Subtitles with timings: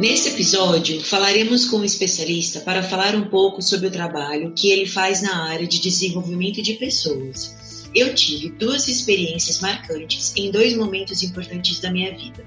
[0.00, 4.86] Nesse episódio, falaremos com um especialista para falar um pouco sobre o trabalho que ele
[4.86, 7.86] faz na área de desenvolvimento de pessoas.
[7.94, 12.42] Eu tive duas experiências marcantes em dois momentos importantes da minha vida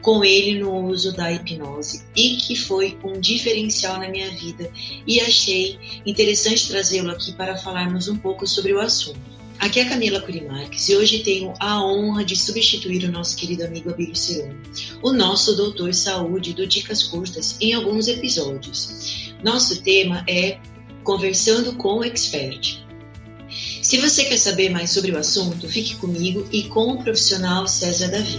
[0.00, 4.72] com ele no uso da hipnose e que foi um diferencial na minha vida
[5.06, 9.39] e achei interessante trazê-lo aqui para falarmos um pouco sobre o assunto.
[9.60, 13.90] Aqui é Camila Curimarques e hoje tenho a honra de substituir o nosso querido amigo
[13.90, 14.56] Abílio Cerone,
[15.02, 19.34] o nosso doutor saúde do Dicas Curtas, em alguns episódios.
[19.44, 20.58] Nosso tema é
[21.04, 22.82] Conversando com o Expert.
[23.82, 28.08] Se você quer saber mais sobre o assunto, fique comigo e com o profissional César
[28.08, 28.38] Davi.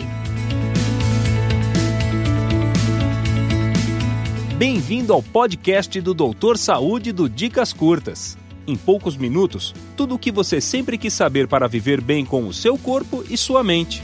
[4.57, 8.40] Bem-vindo ao podcast do Doutor Saúde do Dicas Curtas.
[8.67, 12.53] Em poucos minutos, tudo o que você sempre quis saber para viver bem com o
[12.53, 14.03] seu corpo e sua mente.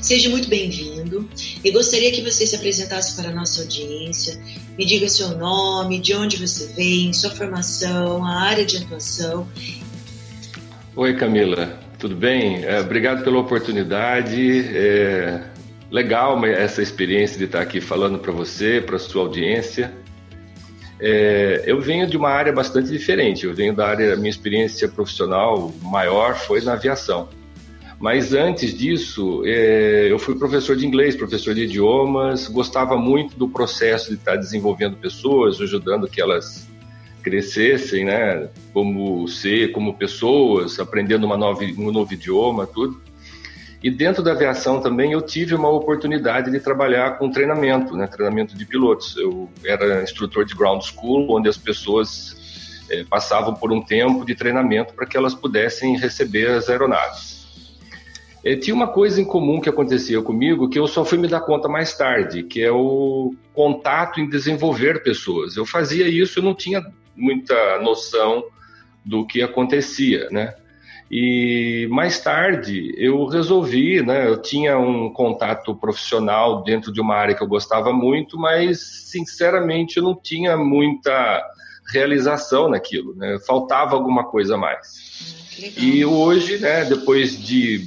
[0.00, 1.28] Seja muito bem-vindo
[1.64, 4.38] e gostaria que você se apresentasse para a nossa audiência.
[4.78, 9.48] Me diga seu nome, de onde você vem, sua formação, a área de atuação.
[10.94, 12.64] Oi, Camila, tudo bem?
[12.64, 14.60] É, obrigado pela oportunidade.
[14.76, 15.40] É,
[15.92, 19.92] legal essa experiência de estar aqui falando para você, para sua audiência.
[20.98, 23.44] É, eu venho de uma área bastante diferente.
[23.44, 27.28] Eu venho da área, minha experiência profissional maior foi na aviação.
[28.00, 33.46] Mas antes disso, é, eu fui professor de inglês, professor de idiomas, gostava muito do
[33.46, 36.66] processo de estar desenvolvendo pessoas, ajudando que elas
[37.22, 43.00] crescessem, né, como ser, como pessoas, aprendendo uma nova, um novo idioma, tudo.
[43.82, 48.56] E dentro da aviação também eu tive uma oportunidade de trabalhar com treinamento, né, treinamento
[48.56, 49.16] de pilotos.
[49.16, 54.36] Eu era instrutor de ground school, onde as pessoas é, passavam por um tempo de
[54.36, 57.42] treinamento para que elas pudessem receber as aeronaves.
[58.60, 61.68] Tinha uma coisa em comum que acontecia comigo que eu só fui me dar conta
[61.68, 65.56] mais tarde, que é o contato em desenvolver pessoas.
[65.56, 66.84] Eu fazia isso, eu não tinha
[67.16, 68.44] muita noção
[69.04, 70.54] do que acontecia, né?
[71.14, 74.26] E mais tarde eu resolvi, né?
[74.26, 78.80] Eu tinha um contato profissional dentro de uma área que eu gostava muito, mas
[79.10, 81.44] sinceramente eu não tinha muita
[81.92, 83.38] realização naquilo, né?
[83.46, 85.52] Faltava alguma coisa a mais.
[85.76, 87.84] E hoje, né, depois de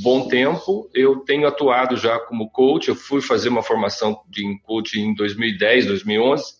[0.00, 2.88] bom tempo, eu tenho atuado já como coach.
[2.88, 6.59] Eu fui fazer uma formação de coach em 2010, 2011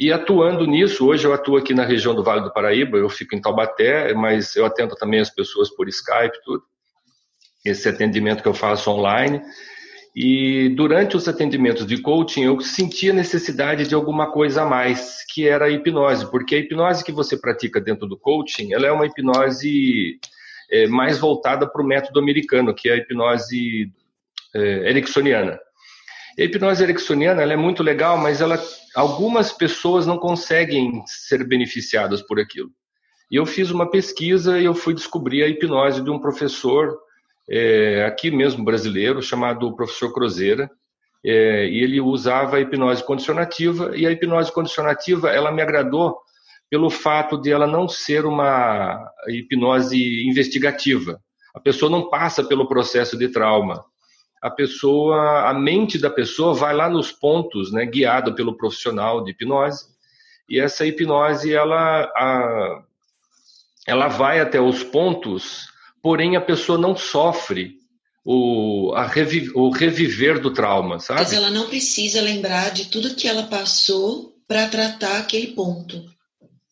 [0.00, 3.36] e atuando nisso, hoje eu atuo aqui na região do Vale do Paraíba, eu fico
[3.36, 6.62] em Taubaté, mas eu atendo também as pessoas por Skype, tudo.
[7.62, 9.42] Esse atendimento que eu faço online.
[10.16, 15.46] E durante os atendimentos de coaching, eu sentia necessidade de alguma coisa a mais, que
[15.46, 19.04] era a hipnose, porque a hipnose que você pratica dentro do coaching, ela é uma
[19.04, 20.18] hipnose
[20.70, 23.92] é, mais voltada para o método americano, que é a hipnose
[24.54, 25.60] é, ericksoniana.
[26.40, 28.58] A hipnose ericksoniana ela é muito legal, mas ela,
[28.94, 32.70] algumas pessoas não conseguem ser beneficiadas por aquilo.
[33.30, 36.98] E eu fiz uma pesquisa e eu fui descobrir a hipnose de um professor
[37.48, 40.70] é, aqui mesmo brasileiro chamado professor Crozeira.
[41.22, 46.16] É, e ele usava a hipnose condicionativa e a hipnose condicionativa ela me agradou
[46.70, 48.98] pelo fato de ela não ser uma
[49.28, 51.20] hipnose investigativa.
[51.54, 53.84] A pessoa não passa pelo processo de trauma
[54.40, 59.32] a pessoa, a mente da pessoa vai lá nos pontos, né, guiada pelo profissional de
[59.32, 59.86] hipnose,
[60.48, 62.82] e essa hipnose ela, a,
[63.86, 65.68] ela vai até os pontos,
[66.02, 67.78] porém a pessoa não sofre
[68.24, 71.20] o, revi, o reviver do trauma, sabe?
[71.20, 76.09] Mas ela não precisa lembrar de tudo que ela passou para tratar aquele ponto.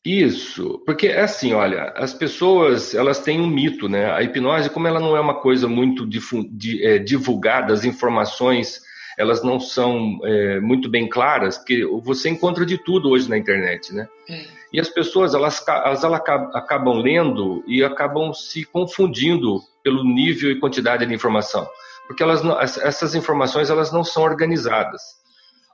[0.09, 4.11] Isso, porque é assim, olha, as pessoas elas têm um mito, né?
[4.11, 8.81] A hipnose, como ela não é uma coisa muito de, é, divulgada, as informações
[9.19, 13.93] elas não são é, muito bem claras, que você encontra de tudo hoje na internet,
[13.93, 14.09] né?
[14.31, 14.45] É.
[14.73, 16.21] E as pessoas elas, elas, elas
[16.55, 21.69] acabam lendo e acabam se confundindo pelo nível e quantidade de informação,
[22.07, 22.43] porque elas
[22.79, 25.03] essas informações elas não são organizadas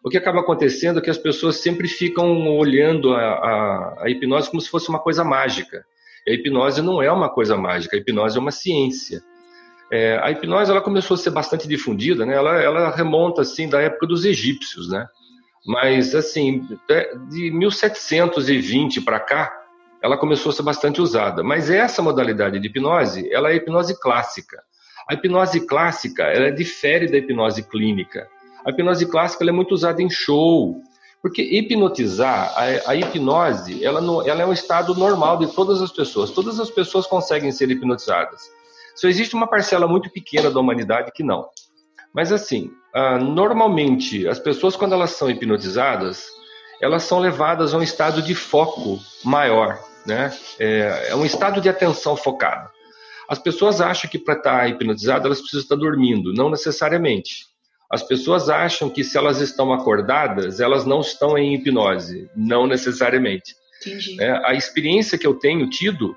[0.04, 4.50] o que acaba acontecendo é que as pessoas sempre ficam olhando a, a, a hipnose
[4.50, 5.82] como se fosse uma coisa mágica.
[6.26, 9.22] E a hipnose não é uma coisa mágica, a hipnose é uma ciência.
[9.90, 12.34] É, a hipnose ela começou a ser bastante difundida, né?
[12.34, 15.06] ela, ela remonta assim da época dos egípcios, né?
[15.66, 16.66] mas assim
[17.30, 19.52] de 1720 para cá
[20.02, 21.42] ela começou a ser bastante usada.
[21.42, 24.62] Mas essa modalidade de hipnose, ela é a hipnose clássica.
[25.08, 28.28] A hipnose clássica, ela difere da hipnose clínica.
[28.64, 30.80] A hipnose clássica é muito usada em show,
[31.20, 35.90] porque hipnotizar, a, a hipnose, ela, não, ela é um estado normal de todas as
[35.90, 36.30] pessoas.
[36.30, 38.42] Todas as pessoas conseguem ser hipnotizadas.
[38.94, 41.48] Só existe uma parcela muito pequena da humanidade que não.
[42.14, 46.26] Mas assim, uh, normalmente as pessoas quando elas são hipnotizadas,
[46.80, 50.32] elas são levadas a um estado de foco maior, né?
[50.58, 52.70] É, é um estado de atenção focada.
[53.28, 57.46] As pessoas acham que para estar tá hipnotizada elas precisam estar dormindo, não necessariamente.
[57.90, 63.54] As pessoas acham que se elas estão acordadas, elas não estão em hipnose, não necessariamente.
[64.18, 66.16] É, a experiência que eu tenho tido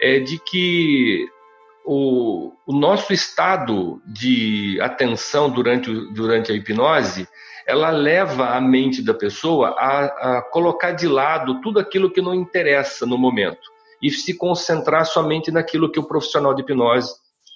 [0.00, 1.26] é de que
[1.84, 7.26] o, o nosso estado de atenção durante, durante a hipnose
[7.66, 12.34] ela leva a mente da pessoa a, a, colocar de lado tudo aquilo que não
[12.34, 13.60] interessa no momento
[14.02, 17.12] e se concentrar somente naquilo que o profissional de hipnose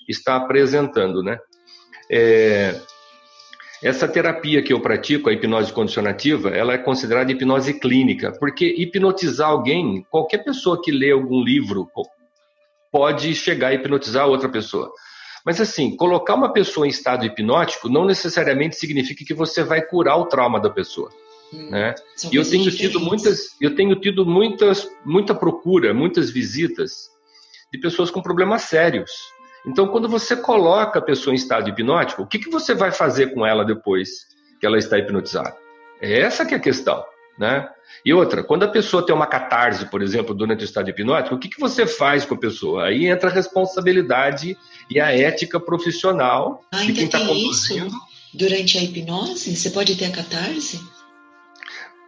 [0.09, 1.39] está apresentando, né?
[2.11, 2.79] É,
[3.83, 9.49] essa terapia que eu pratico, a hipnose condicionativa, ela é considerada hipnose clínica, porque hipnotizar
[9.49, 11.89] alguém, qualquer pessoa que lê algum livro
[12.93, 14.93] pode chegar a hipnotizar outra pessoa.
[15.45, 20.17] Mas assim, colocar uma pessoa em estado hipnótico não necessariamente significa que você vai curar
[20.17, 21.11] o trauma da pessoa.
[21.53, 21.95] Hum, né?
[22.31, 27.11] E eu tenho tido muitas, eu tenho tido muitas, muita procura, muitas visitas
[27.73, 29.11] de pessoas com problemas sérios.
[29.67, 33.33] Então, quando você coloca a pessoa em estado hipnótico, o que, que você vai fazer
[33.33, 34.27] com ela depois
[34.61, 35.57] que ela está hipnotizada?
[36.01, 37.05] É essa que é a questão.
[37.39, 37.67] Né?
[38.05, 41.39] E outra, quando a pessoa tem uma catarse, por exemplo, durante o estado hipnótico, o
[41.39, 42.87] que, que você faz com a pessoa?
[42.87, 44.57] Aí entra a responsabilidade
[44.91, 47.87] e a ética profissional ah, de quem está conduzindo.
[47.87, 48.13] Isso?
[48.35, 50.81] Durante a hipnose, você pode ter a catarse?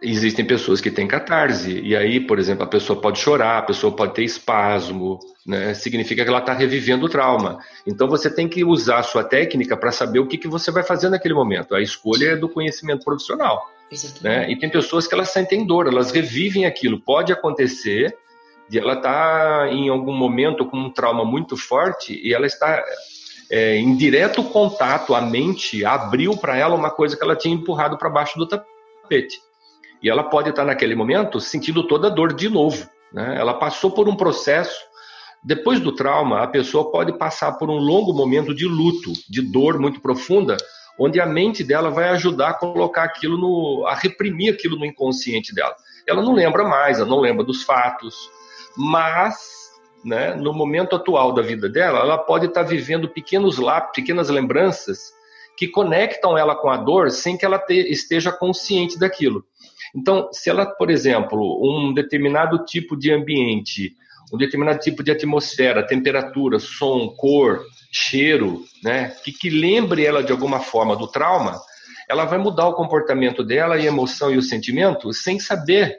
[0.01, 3.95] Existem pessoas que têm catarse, e aí, por exemplo, a pessoa pode chorar, a pessoa
[3.95, 5.73] pode ter espasmo, né?
[5.73, 7.59] significa que ela está revivendo o trauma.
[7.87, 10.83] Então você tem que usar a sua técnica para saber o que, que você vai
[10.83, 11.73] fazer naquele momento.
[11.73, 13.69] A escolha é do conhecimento profissional.
[14.21, 14.51] Né?
[14.51, 16.99] E tem pessoas que elas sentem dor, elas revivem aquilo.
[16.99, 18.15] Pode acontecer
[18.67, 22.83] de ela estar tá em algum momento com um trauma muito forte e ela está
[23.49, 27.97] é, em direto contato, a mente abriu para ela uma coisa que ela tinha empurrado
[27.97, 29.39] para baixo do tapete.
[30.05, 32.87] E ela pode estar naquele momento sentindo toda a dor de novo.
[33.11, 33.37] Né?
[33.39, 34.79] Ela passou por um processo.
[35.43, 39.79] Depois do trauma, a pessoa pode passar por um longo momento de luto, de dor
[39.79, 40.57] muito profunda,
[40.99, 45.55] onde a mente dela vai ajudar a colocar aquilo no, a reprimir aquilo no inconsciente
[45.55, 45.75] dela.
[46.07, 48.29] Ela não lembra mais, ela não lembra dos fatos,
[48.77, 49.71] mas
[50.03, 55.15] né, no momento atual da vida dela, ela pode estar vivendo pequenos lápis, pequenas lembranças
[55.57, 59.43] que conectam ela com a dor sem que ela te, esteja consciente daquilo.
[59.93, 63.93] Então, se ela, por exemplo, um determinado tipo de ambiente,
[64.33, 67.61] um determinado tipo de atmosfera, temperatura, som, cor,
[67.91, 71.59] cheiro, né, que, que lembre ela de alguma forma do trauma,
[72.09, 75.97] ela vai mudar o comportamento dela e a emoção e o sentimento sem saber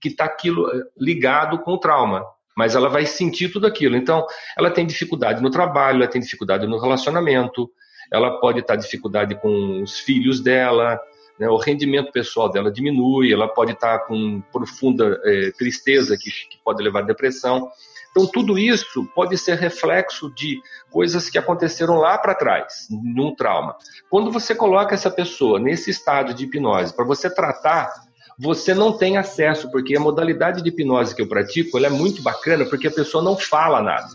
[0.00, 2.24] que está aquilo eh, ligado com o trauma.
[2.56, 3.96] Mas ela vai sentir tudo aquilo.
[3.96, 4.24] Então,
[4.56, 7.70] ela tem dificuldade no trabalho, ela tem dificuldade no relacionamento,
[8.12, 11.00] ela pode estar dificuldade com os filhos dela,
[11.38, 16.58] né, o rendimento pessoal dela diminui, ela pode estar com profunda é, tristeza que, que
[16.64, 17.68] pode levar à depressão.
[18.10, 20.60] Então, tudo isso pode ser reflexo de
[20.90, 23.76] coisas que aconteceram lá para trás, num trauma.
[24.08, 27.92] Quando você coloca essa pessoa nesse estado de hipnose para você tratar,
[28.38, 32.64] você não tem acesso, porque a modalidade de hipnose que eu pratico é muito bacana,
[32.64, 34.08] porque a pessoa não fala nada.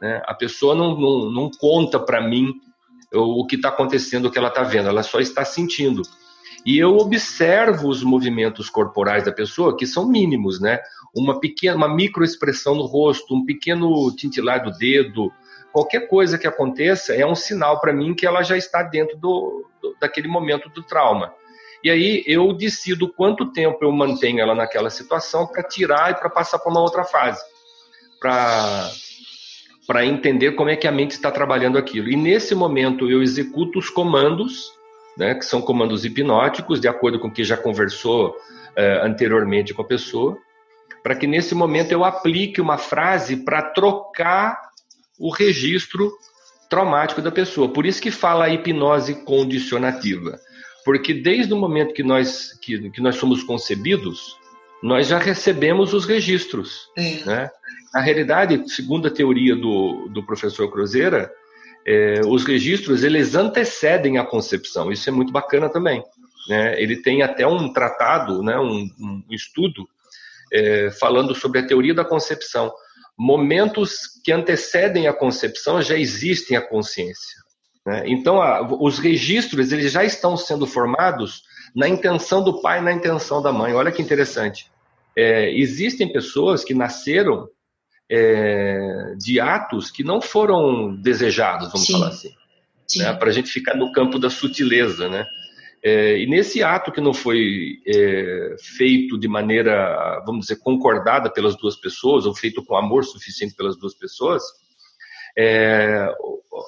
[0.00, 0.22] Né?
[0.24, 2.54] A pessoa não, não, não conta para mim
[3.12, 6.02] o que está acontecendo, o que ela está vendo, ela só está sentindo.
[6.64, 10.80] E eu observo os movimentos corporais da pessoa, que são mínimos, né?
[11.14, 15.32] Uma pequena, uma microexpressão no rosto, um pequeno tintilar do dedo,
[15.72, 19.68] qualquer coisa que aconteça é um sinal para mim que ela já está dentro do,
[19.82, 21.34] do, daquele momento do trauma.
[21.82, 26.30] E aí eu decido quanto tempo eu mantenho ela naquela situação para tirar e para
[26.30, 27.42] passar para uma outra fase,
[28.20, 28.90] para
[29.86, 32.08] para entender como é que a mente está trabalhando aquilo.
[32.08, 34.72] E nesse momento eu executo os comandos
[35.16, 38.36] né, que são comandos hipnóticos, de acordo com o que já conversou
[38.76, 40.36] eh, anteriormente com a pessoa,
[41.02, 44.58] para que nesse momento eu aplique uma frase para trocar
[45.18, 46.12] o registro
[46.68, 47.68] traumático da pessoa.
[47.68, 50.38] Por isso que fala a hipnose condicionativa.
[50.84, 54.36] Porque desde o momento que nós, que, que nós somos concebidos,
[54.82, 56.90] nós já recebemos os registros.
[56.96, 57.24] É.
[57.24, 57.50] Né?
[57.92, 61.32] Na realidade, segundo a teoria do, do professor Cruzeira,
[61.86, 64.90] é, os registros eles antecedem a concepção.
[64.90, 66.02] Isso é muito bacana também.
[66.48, 66.80] Né?
[66.80, 69.86] Ele tem até um tratado, né, um, um estudo
[70.52, 72.72] é, falando sobre a teoria da concepção.
[73.18, 77.42] Momentos que antecedem a concepção já existem a consciência.
[77.86, 78.04] Né?
[78.06, 81.42] Então, a, os registros eles já estão sendo formados
[81.74, 83.74] na intenção do pai, na intenção da mãe.
[83.74, 84.70] Olha que interessante.
[85.16, 87.48] É, existem pessoas que nasceram
[88.10, 91.92] é, de atos que não foram desejados, vamos Sim.
[91.94, 92.30] falar assim.
[92.96, 93.12] Né?
[93.14, 95.26] Para a gente ficar no campo da sutileza, né?
[95.86, 101.54] É, e nesse ato que não foi é, feito de maneira, vamos dizer, concordada pelas
[101.56, 104.42] duas pessoas, ou feito com amor suficiente pelas duas pessoas,
[105.36, 106.08] é,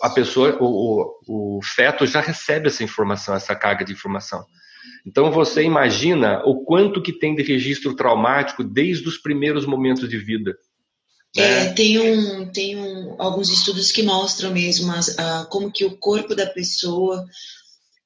[0.03, 4.45] a pessoa, o, o, o, feto já recebe essa informação, essa carga de informação.
[5.07, 10.19] Então você imagina o quanto que tem de registro traumático desde os primeiros momentos de
[10.19, 10.57] vida.
[11.37, 11.73] É, né?
[11.73, 16.35] tem um, tem um, alguns estudos que mostram mesmo as, a, como que o corpo
[16.35, 17.27] da pessoa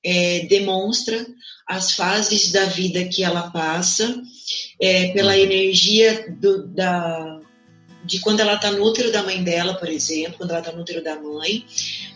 [0.05, 1.27] é, demonstra
[1.67, 4.21] as fases da vida que ela passa
[4.81, 5.39] é, pela uhum.
[5.39, 7.41] energia do, da,
[8.05, 10.83] de quando ela está no útero da mãe dela, por exemplo, quando ela está no
[10.83, 11.65] útero da mãe,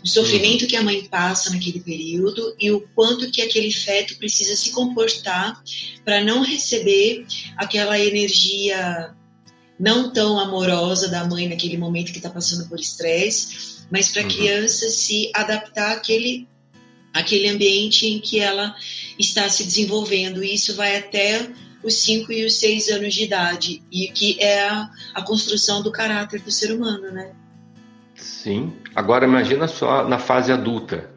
[0.03, 0.69] o sofrimento uhum.
[0.69, 5.63] que a mãe passa naquele período e o quanto que aquele feto precisa se comportar
[6.05, 7.25] para não receber
[7.57, 9.15] aquela energia
[9.79, 14.25] não tão amorosa da mãe naquele momento que está passando por estresse, mas para a
[14.25, 14.31] uhum.
[14.31, 16.49] criança se adaptar àquele
[17.13, 18.75] aquele ambiente em que ela
[19.17, 20.43] está se desenvolvendo.
[20.43, 21.49] E isso vai até
[21.81, 25.93] os 5 e os 6 anos de idade, e que é a, a construção do
[25.93, 27.31] caráter do ser humano, né?
[28.17, 28.73] Sim.
[28.95, 31.11] Agora imagina só na fase adulta.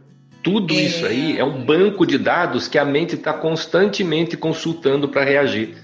[0.43, 0.81] Tudo é...
[0.81, 5.77] isso aí é um banco de dados que a mente está constantemente consultando para reagir.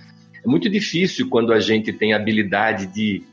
[0.44, 3.24] É muito difícil quando a gente tem a habilidade de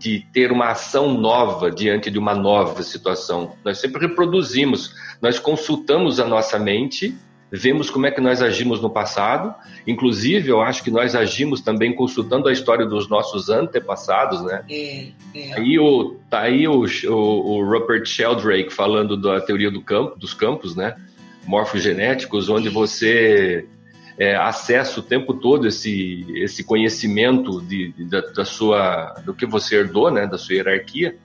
[0.00, 3.54] de ter uma ação nova diante de uma nova situação.
[3.62, 7.14] Nós sempre reproduzimos, nós consultamos a nossa mente,
[7.52, 9.54] vemos como é que nós agimos no passado,
[9.86, 14.64] inclusive eu acho que nós agimos também consultando a história dos nossos antepassados, né?
[14.70, 15.52] É, é.
[15.58, 20.32] Aí o, tá aí o, o, o Rupert Sheldrake falando da teoria do campo, dos
[20.32, 20.96] campos, né?
[21.46, 23.66] Morfogenéticos, onde você
[24.20, 29.46] é, acessa o tempo todo esse, esse conhecimento de, de, da, da, sua, do que
[29.46, 31.16] você herdou, né, da sua hierarquia.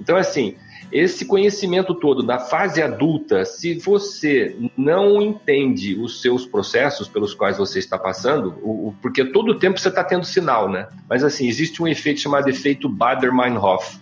[0.00, 0.56] Então, assim,
[0.90, 7.58] esse conhecimento todo na fase adulta, se você não entende os seus processos pelos quais
[7.58, 10.88] você está passando, o, o, porque todo o tempo você está tendo sinal, né?
[11.10, 13.98] Mas assim, existe um efeito chamado efeito Bader-Meinhof.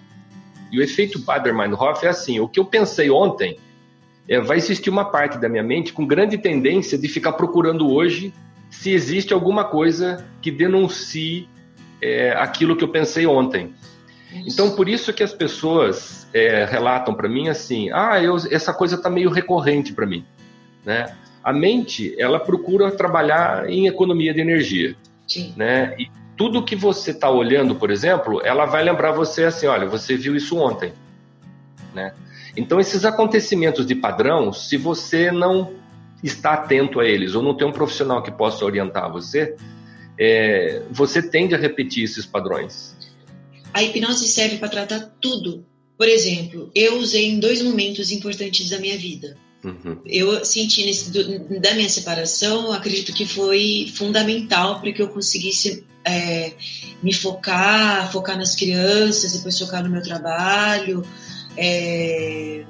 [0.71, 3.59] E o efeito Bader-Meinhof é assim: o que eu pensei ontem,
[4.29, 8.33] é, vai existir uma parte da minha mente com grande tendência de ficar procurando hoje
[8.71, 11.49] se existe alguma coisa que denuncie
[12.03, 13.75] é, aquilo que eu pensei ontem.
[14.47, 18.97] Então, por isso que as pessoas é, relatam para mim assim: ah, eu, essa coisa
[18.97, 20.25] está meio recorrente para mim.
[20.85, 21.15] Né?
[21.43, 24.97] A mente, ela procura trabalhar em economia de energia.
[25.27, 25.55] Sim.
[25.57, 25.95] Né?
[25.99, 30.17] E tudo que você está olhando, por exemplo, ela vai lembrar você assim: olha, você
[30.17, 30.93] viu isso ontem.
[31.95, 32.13] Né?
[32.57, 35.75] Então, esses acontecimentos de padrão, se você não
[36.23, 39.57] está atento a eles ou não tem um profissional que possa orientar você,
[40.19, 42.97] é, você tende a repetir esses padrões.
[43.73, 45.67] A hipnose serve para tratar tudo.
[45.99, 49.37] Por exemplo, eu usei em dois momentos importantes da minha vida.
[49.65, 49.99] Uhum.
[50.05, 55.85] Eu senti nesse, do, da minha separação, acredito que foi fundamental para que eu conseguisse
[56.05, 56.53] é,
[57.03, 61.03] me focar, focar nas crianças, depois focar no meu trabalho,
[61.57, 62.65] é,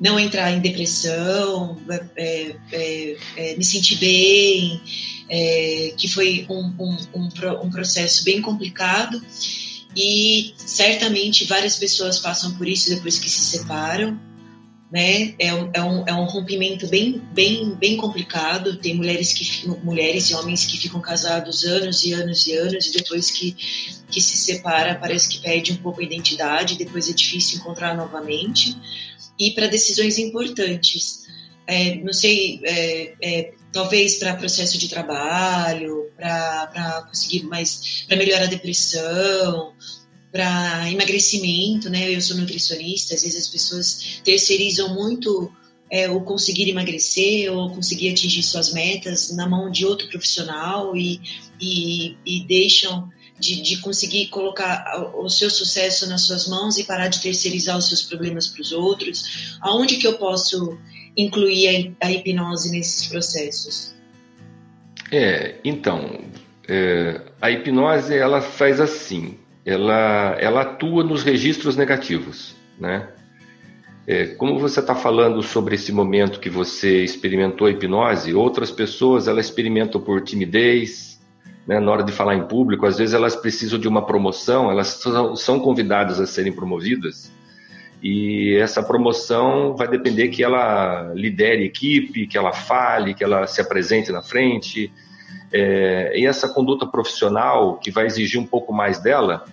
[0.00, 1.78] não entrar em depressão,
[2.16, 4.80] é, é, é me sentir bem,
[5.28, 7.28] é, que foi um, um, um,
[7.62, 9.22] um, processo bem complicado
[9.96, 14.18] e certamente várias pessoas passam por isso depois que se separam.
[14.94, 15.34] Né?
[15.40, 18.76] É, um, é, um, é um rompimento bem, bem, bem complicado.
[18.76, 22.92] Tem mulheres, que, mulheres e homens que ficam casados anos e anos e anos, e
[22.92, 23.56] depois que,
[24.08, 28.78] que se separa, parece que perde um pouco a identidade, depois é difícil encontrar novamente.
[29.36, 31.24] E para decisões importantes.
[31.66, 38.44] É, não sei, é, é, talvez para processo de trabalho, para conseguir mais, para melhorar
[38.44, 39.72] a depressão,
[40.34, 42.12] para emagrecimento, né?
[42.12, 45.48] Eu sou nutricionista, às vezes as pessoas terceirizam muito
[45.88, 51.20] é, o conseguir emagrecer ou conseguir atingir suas metas na mão de outro profissional e,
[51.60, 57.06] e, e deixam de, de, conseguir colocar o seu sucesso nas suas mãos e parar
[57.06, 59.56] de terceirizar os seus problemas para os outros.
[59.60, 60.76] Aonde que eu posso
[61.16, 63.94] incluir a, a hipnose nesses processos?
[65.12, 66.24] É, então,
[66.66, 73.08] é, a hipnose ela faz assim ela, ela atua nos registros negativos, né?
[74.06, 79.26] É, como você está falando sobre esse momento que você experimentou a hipnose, outras pessoas
[79.26, 81.18] elas experimentam por timidez,
[81.66, 84.88] né, na hora de falar em público, às vezes elas precisam de uma promoção, elas
[84.88, 87.32] são, são convidadas a serem promovidas,
[88.02, 93.62] e essa promoção vai depender que ela lidere equipe, que ela fale, que ela se
[93.62, 94.92] apresente na frente,
[95.56, 99.44] é, e essa conduta profissional, que vai exigir um pouco mais dela,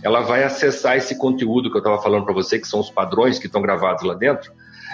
[0.00, 3.36] ela vai acessar esse conteúdo que eu estava falando para você, que são os padrões
[3.40, 4.52] que estão gravados lá dentro.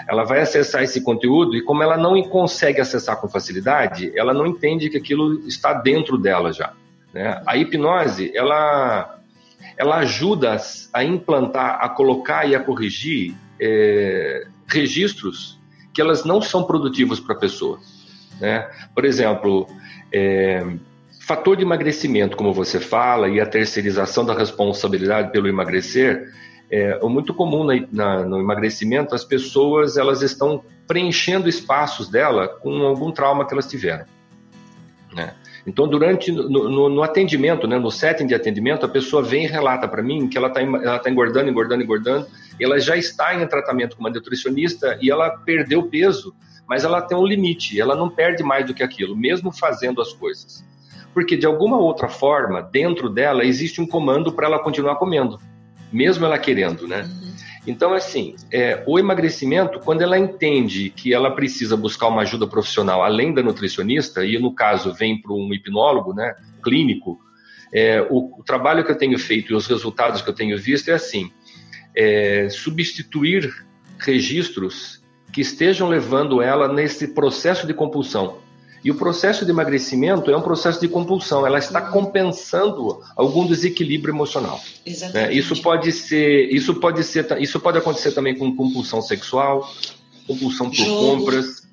[0.09, 4.47] Ela vai acessar esse conteúdo e, como ela não consegue acessar com facilidade, ela não
[4.47, 6.73] entende que aquilo está dentro dela já.
[7.13, 7.39] Né?
[7.45, 9.19] A hipnose, ela,
[9.77, 10.57] ela ajuda
[10.91, 15.59] a implantar, a colocar e a corrigir é, registros
[15.93, 17.79] que elas não são produtivos para a pessoa.
[18.39, 18.67] Né?
[18.93, 19.67] Por exemplo,
[20.11, 20.65] é,
[21.21, 26.31] fator de emagrecimento, como você fala, e a terceirização da responsabilidade pelo emagrecer,
[26.69, 32.81] é muito comum na, na, no emagrecimento, as pessoas elas estão preenchendo espaços dela com
[32.83, 34.05] algum trauma que elas tiveram.
[35.13, 35.33] Né?
[35.65, 39.47] Então, durante no, no, no, atendimento, né, no setting de atendimento, a pessoa vem e
[39.47, 42.27] relata para mim que ela está ela tá engordando, engordando, engordando,
[42.59, 46.33] ela já está em tratamento com uma nutricionista e ela perdeu peso
[46.67, 50.13] mas ela tem um limite, ela não perde mais do que aquilo, mesmo fazendo as
[50.13, 50.65] coisas.
[51.13, 55.39] Porque de alguma outra forma, dentro dela, existe um comando para ela continuar comendo,
[55.91, 57.03] mesmo ela querendo, né?
[57.03, 57.27] Uhum.
[57.67, 63.03] Então, assim, é, o emagrecimento, quando ela entende que ela precisa buscar uma ajuda profissional
[63.03, 66.33] além da nutricionista, e no caso vem para um hipnólogo, né,
[66.63, 67.19] clínico,
[67.73, 70.89] é, o, o, trabalho que eu tenho feito e os resultados que eu tenho visto
[70.89, 71.29] é assim:
[71.93, 73.53] é, substituir
[73.99, 78.37] registros que estejam levando ela nesse processo de compulsão.
[78.83, 81.91] E o processo de emagrecimento é um processo de compulsão, ela está uhum.
[81.91, 84.61] compensando algum desequilíbrio emocional.
[85.13, 85.33] Né?
[85.33, 89.69] Isso pode ser, isso pode ser, isso pode acontecer também com compulsão sexual,
[90.27, 91.17] compulsão por jogo.
[91.17, 91.67] compras,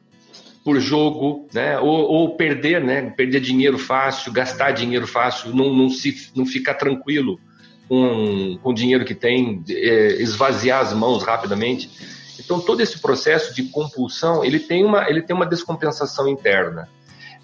[0.64, 1.78] por jogo, né?
[1.78, 3.02] Ou, ou, perder, né?
[3.10, 7.38] Perder dinheiro fácil, gastar dinheiro fácil, não, não se, não ficar tranquilo
[7.86, 11.90] com, com o dinheiro que tem, é, esvaziar as mãos rapidamente.
[12.38, 16.88] Então, todo esse processo de compulsão, ele tem uma, ele tem uma descompensação interna.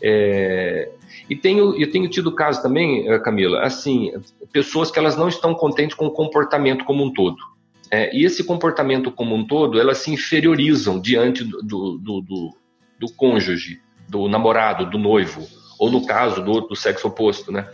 [0.03, 0.91] É,
[1.29, 4.13] e tenho, eu tenho tido casos também, eh, Camila, assim,
[4.53, 7.37] pessoas que elas não estão contentes com o comportamento como um todo.
[7.91, 12.57] É, e esse comportamento como um todo, elas se inferiorizam diante do, do, do,
[12.99, 15.47] do cônjuge, do namorado, do noivo,
[15.79, 17.69] ou no caso do, do sexo oposto, né?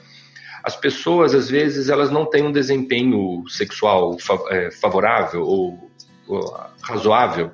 [0.63, 4.17] As pessoas, às vezes, elas não têm um desempenho sexual
[4.51, 5.91] eh, favorável ou
[6.83, 7.51] razoável,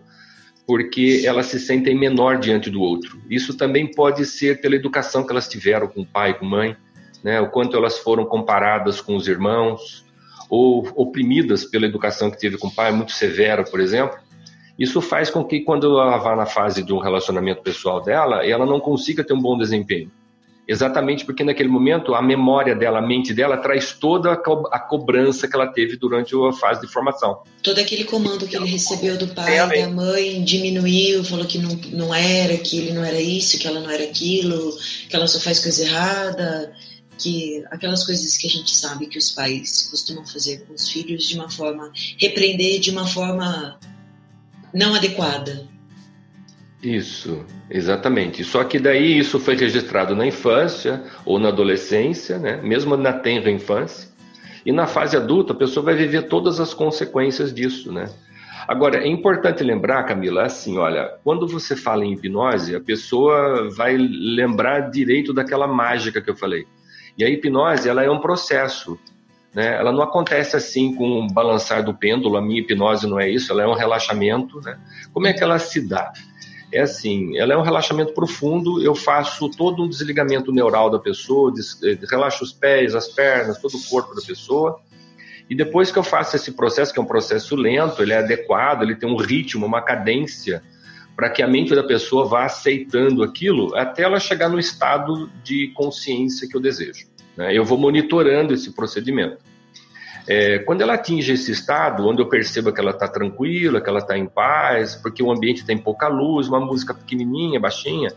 [0.66, 3.20] porque elas se sentem menor diante do outro.
[3.28, 6.76] Isso também pode ser pela educação que elas tiveram com o pai com mãe,
[7.22, 7.40] né?
[7.40, 10.04] o quanto elas foram comparadas com os irmãos,
[10.48, 14.18] ou oprimidas pela educação que teve com o pai, muito severa, por exemplo.
[14.78, 18.66] Isso faz com que, quando ela vá na fase de um relacionamento pessoal dela, ela
[18.66, 20.10] não consiga ter um bom desempenho.
[20.66, 24.78] Exatamente porque naquele momento a memória dela, a mente dela traz toda a, co a
[24.78, 27.42] cobrança que ela teve durante a fase de formação.
[27.62, 32.14] Todo aquele comando que ele recebeu do pai, da mãe, diminuiu, falou que não, não
[32.14, 34.76] era, que ele não era isso, que ela não era aquilo,
[35.08, 36.72] que ela só faz coisa errada,
[37.18, 41.24] que aquelas coisas que a gente sabe que os pais costumam fazer com os filhos
[41.24, 43.78] de uma forma, repreender de uma forma
[44.72, 45.68] não adequada.
[46.82, 48.44] Isso, exatamente.
[48.44, 52.60] Só que daí isso foi registrado na infância ou na adolescência, né?
[52.62, 54.10] mesmo na tenra infância.
[54.64, 58.08] E na fase adulta, a pessoa vai viver todas as consequências disso, né?
[58.68, 63.96] Agora, é importante lembrar, Camila, assim, olha, quando você fala em hipnose, a pessoa vai
[63.96, 66.64] lembrar direito daquela mágica que eu falei.
[67.18, 68.96] E a hipnose, ela é um processo,
[69.52, 69.76] né?
[69.76, 73.52] Ela não acontece assim com um balançar do pêndulo, a minha hipnose não é isso,
[73.52, 74.78] ela é um relaxamento, né?
[75.12, 76.12] Como é que ela se dá?
[76.72, 81.52] É assim, ela é um relaxamento profundo, eu faço todo um desligamento neural da pessoa,
[81.52, 84.80] des, eh, relaxo os pés, as pernas, todo o corpo da pessoa,
[85.50, 88.82] e depois que eu faço esse processo, que é um processo lento, ele é adequado,
[88.82, 90.62] ele tem um ritmo, uma cadência,
[91.14, 95.68] para que a mente da pessoa vá aceitando aquilo até ela chegar no estado de
[95.74, 97.06] consciência que eu desejo.
[97.36, 97.54] Né?
[97.54, 99.36] Eu vou monitorando esse procedimento.
[100.26, 103.98] É, quando ela atinge esse estado, onde eu percebo que ela está tranquila, que ela
[103.98, 108.10] está em paz, porque o ambiente tem pouca luz, uma música pequenininha, baixinha,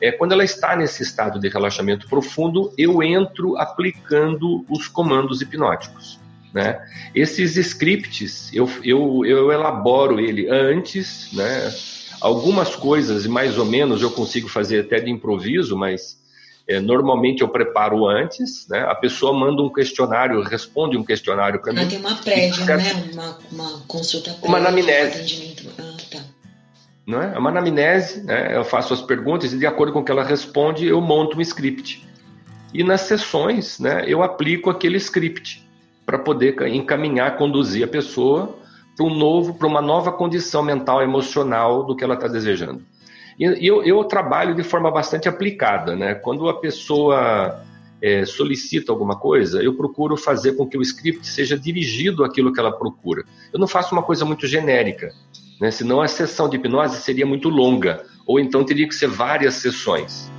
[0.00, 6.18] é, quando ela está nesse estado de relaxamento profundo, eu entro aplicando os comandos hipnóticos.
[6.52, 6.80] Né?
[7.14, 11.72] Esses scripts, eu, eu, eu elaboro ele antes, né?
[12.20, 16.23] algumas coisas, mais ou menos, eu consigo fazer até de improviso, mas
[16.66, 18.80] é, normalmente eu preparo antes, né?
[18.88, 21.86] A pessoa manda um questionário, responde um questionário para mim.
[21.86, 23.10] tem uma prévia, né?
[23.12, 24.48] Uma, uma consulta prévia.
[24.48, 25.56] Uma anamnese.
[25.78, 26.20] Ah, tá.
[27.06, 27.34] Não é?
[27.34, 27.38] é?
[27.38, 28.56] Uma anamnese, né?
[28.56, 31.42] Eu faço as perguntas e de acordo com o que ela responde, eu monto um
[31.42, 32.06] script.
[32.72, 34.02] E nas sessões, né?
[34.06, 35.68] Eu aplico aquele script
[36.06, 38.58] para poder encaminhar, conduzir a pessoa
[38.96, 42.82] para um novo, para uma nova condição mental, emocional do que ela está desejando.
[43.38, 46.14] E eu, eu trabalho de forma bastante aplicada, né?
[46.14, 47.64] Quando a pessoa
[48.00, 52.60] é, solicita alguma coisa, eu procuro fazer com que o script seja dirigido àquilo que
[52.60, 53.24] ela procura.
[53.52, 55.12] Eu não faço uma coisa muito genérica,
[55.60, 55.70] né?
[55.70, 60.30] senão a sessão de hipnose seria muito longa, ou então teria que ser várias sessões.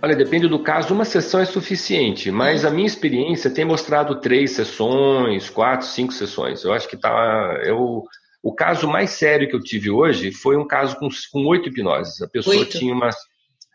[0.00, 4.52] Olha, depende do caso, uma sessão é suficiente, mas a minha experiência tem mostrado três
[4.52, 6.62] sessões, quatro, cinco sessões.
[6.62, 7.60] Eu acho que tá.
[7.64, 8.04] Eu,
[8.40, 12.22] o caso mais sério que eu tive hoje foi um caso com, com oito hipnoses.
[12.22, 12.78] A pessoa oito.
[12.78, 13.10] tinha uma,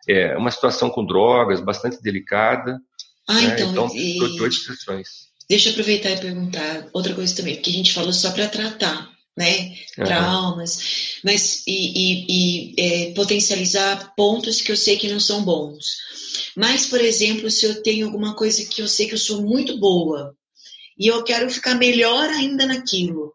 [0.08, 2.80] é, uma situação com drogas bastante delicada.
[3.28, 3.56] Ah, né?
[3.56, 3.72] então.
[3.72, 4.42] Então, e...
[4.42, 5.34] oito sessões.
[5.50, 9.10] Deixa eu aproveitar e perguntar outra coisa também, porque a gente falou só para tratar
[9.36, 9.76] né?
[9.98, 10.06] Uhum.
[10.06, 15.98] Traumas, mas e, e, e é, potencializar pontos que eu sei que não são bons.
[16.56, 19.80] Mas, por exemplo, se eu tenho alguma coisa que eu sei que eu sou muito
[19.80, 20.36] boa
[20.98, 23.34] e eu quero ficar melhor ainda naquilo,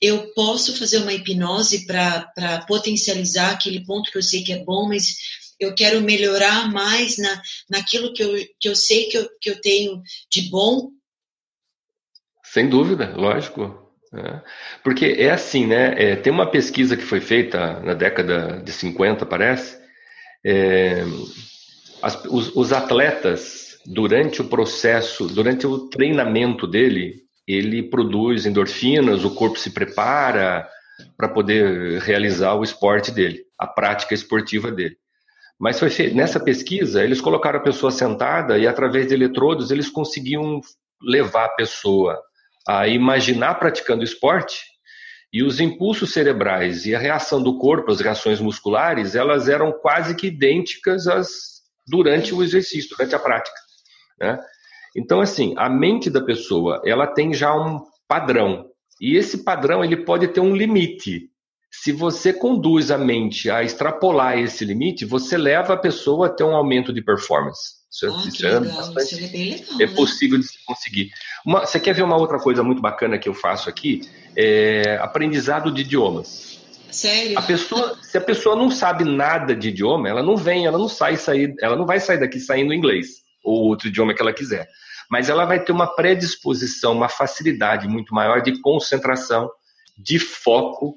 [0.00, 4.88] eu posso fazer uma hipnose para potencializar aquele ponto que eu sei que é bom,
[4.88, 5.14] mas
[5.60, 9.60] eu quero melhorar mais na, naquilo que eu, que eu sei que eu, que eu
[9.60, 10.90] tenho de bom?
[12.42, 13.89] Sem dúvida, lógico.
[14.12, 14.40] É.
[14.82, 15.94] Porque é assim, né?
[15.96, 19.78] É, tem uma pesquisa que foi feita na década de 50, parece.
[20.44, 21.04] É,
[22.02, 29.34] as, os, os, atletas, durante o processo, durante o treinamento dele, ele produz endorfinas, o
[29.34, 30.68] corpo se prepara
[31.16, 34.96] para poder realizar o esporte dele, a prática esportiva dele.
[35.58, 39.90] Mas foi feito, nessa pesquisa, eles colocaram a pessoa sentada e, através de eletrodos, eles
[39.90, 40.60] conseguiam
[41.02, 42.18] levar a pessoa
[42.68, 44.62] a imaginar praticando esporte
[45.32, 50.14] e os impulsos cerebrais e a reação do corpo, as reações musculares, elas eram quase
[50.14, 53.56] que idênticas às durante o exercício, durante a prática.
[54.20, 54.38] Né?
[54.96, 58.68] Então, assim, a mente da pessoa, ela tem já um padrão.
[59.00, 61.30] E esse padrão, ele pode ter um limite.
[61.70, 66.44] Se você conduz a mente a extrapolar esse limite, você leva a pessoa a ter
[66.44, 67.79] um aumento de performance.
[67.90, 69.02] Isso, oh, isso é bastante.
[69.02, 69.94] Isso é, legal, é né?
[69.94, 71.10] possível de se conseguir.
[71.44, 74.08] Uma, você quer ver uma outra coisa muito bacana que eu faço aqui?
[74.36, 76.60] É aprendizado de idiomas.
[76.90, 77.38] Sério?
[77.38, 80.88] A pessoa, se a pessoa não sabe nada de idioma, ela não vem, ela não
[80.88, 84.68] sai sair, ela não vai sair daqui saindo inglês ou outro idioma que ela quiser.
[85.10, 89.50] Mas ela vai ter uma predisposição, uma facilidade muito maior de concentração,
[89.98, 90.96] de foco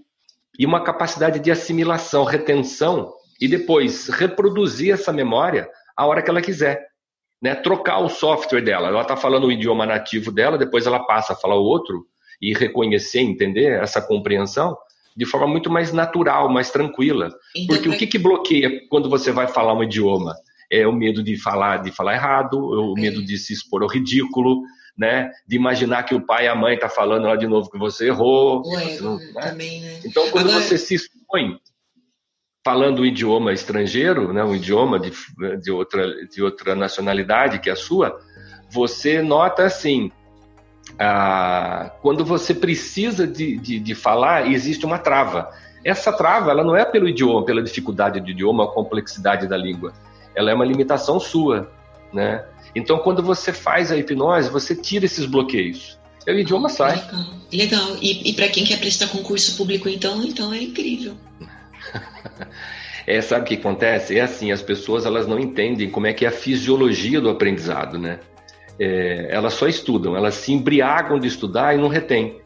[0.57, 6.41] e uma capacidade de assimilação, retenção e depois reproduzir essa memória a hora que ela
[6.41, 6.87] quiser.
[7.41, 7.55] Né?
[7.55, 8.87] Trocar o software dela.
[8.87, 12.05] Ela está falando o idioma nativo dela, depois ela passa a falar o outro
[12.41, 14.77] e reconhecer, entender essa compreensão
[15.15, 17.29] de forma muito mais natural, mais tranquila.
[17.55, 20.35] Então, Porque o que, que bloqueia quando você vai falar um idioma?
[20.71, 24.63] É o medo de falar, de falar errado, o medo de se expor ao ridículo,
[24.97, 25.31] né?
[25.47, 28.07] De imaginar que o pai e a mãe tá falando lá de novo que você
[28.07, 28.63] errou.
[28.65, 29.41] Ué, você não, né?
[29.41, 29.99] também, né?
[30.03, 30.63] Então, quando Agora...
[30.63, 31.59] você se expõe
[32.63, 35.11] falando um idioma estrangeiro, né, um idioma de,
[35.61, 38.19] de, outra, de outra nacionalidade que a sua,
[38.71, 40.11] você nota assim,
[40.97, 45.51] ah, quando você precisa de, de, de, falar, existe uma trava.
[45.83, 49.93] Essa trava, ela não é pelo idioma, pela dificuldade do idioma, a complexidade da língua.
[50.33, 51.69] Ela é uma limitação sua,
[52.13, 52.45] né?
[52.73, 55.99] Então, quando você faz a hipnose, você tira esses bloqueios.
[56.25, 56.95] E o idioma sai.
[56.95, 57.25] Legal.
[57.51, 57.97] Legal.
[58.01, 61.15] E, e para quem quer prestar concurso público, então, então é incrível.
[63.05, 64.17] É, sabe o que acontece?
[64.17, 67.99] É assim, as pessoas elas não entendem como é que é a fisiologia do aprendizado,
[67.99, 68.19] né?
[68.79, 72.41] É, elas só estudam, elas se embriagam de estudar e não retêm.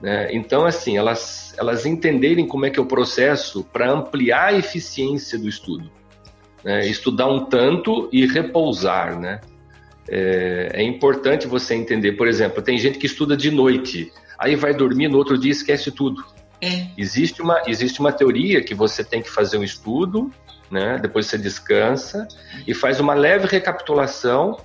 [0.00, 0.28] Né?
[0.32, 5.38] Então, assim, elas, elas entenderem como é que é o processo para ampliar a eficiência
[5.38, 5.90] do estudo.
[6.62, 6.86] Né?
[6.86, 9.40] Estudar um tanto e repousar, né?
[10.08, 14.72] É, é importante você entender, por exemplo, tem gente que estuda de noite, aí vai
[14.72, 16.24] dormir, no outro dia esquece tudo.
[16.60, 16.86] É.
[16.96, 20.32] Existe, uma, existe uma teoria que você tem que fazer um estudo,
[20.70, 20.98] né?
[21.00, 22.26] depois você descansa
[22.66, 24.58] e faz uma leve recapitulação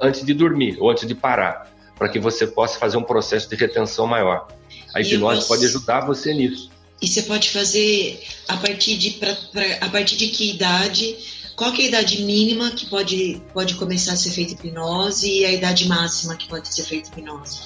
[0.00, 3.56] antes de dormir ou antes de parar, para que você possa fazer um processo de
[3.56, 4.48] retenção maior.
[4.94, 5.48] A hipnose você...
[5.48, 6.70] pode ajudar você nisso.
[7.00, 11.16] E você pode fazer a partir de, pra, pra, a partir de que idade?
[11.56, 15.52] Qual é a idade mínima que pode, pode começar a ser feita hipnose e a
[15.52, 17.60] idade máxima que pode ser feita hipnose?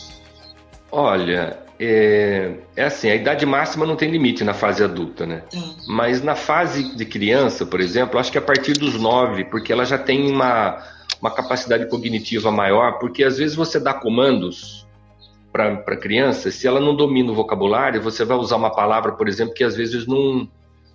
[0.90, 5.44] Olha, é, é, assim, a idade máxima não tem limite na fase adulta, né?
[5.54, 5.74] Hum.
[5.86, 9.84] Mas na fase de criança, por exemplo, acho que a partir dos nove, porque ela
[9.84, 10.82] já tem uma,
[11.20, 14.86] uma capacidade cognitiva maior, porque às vezes você dá comandos
[15.52, 19.28] para a criança, se ela não domina o vocabulário, você vai usar uma palavra, por
[19.28, 20.48] exemplo, que às vezes não,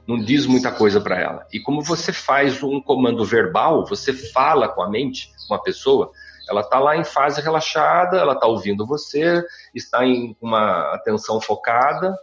[0.06, 1.48] não diz muita coisa para ela.
[1.52, 6.12] E como você faz um comando verbal, você fala com a mente, com a pessoa,
[6.49, 12.17] Ela está lá em fase relaxada, ela está ouvindo você, está em uma atenção focada,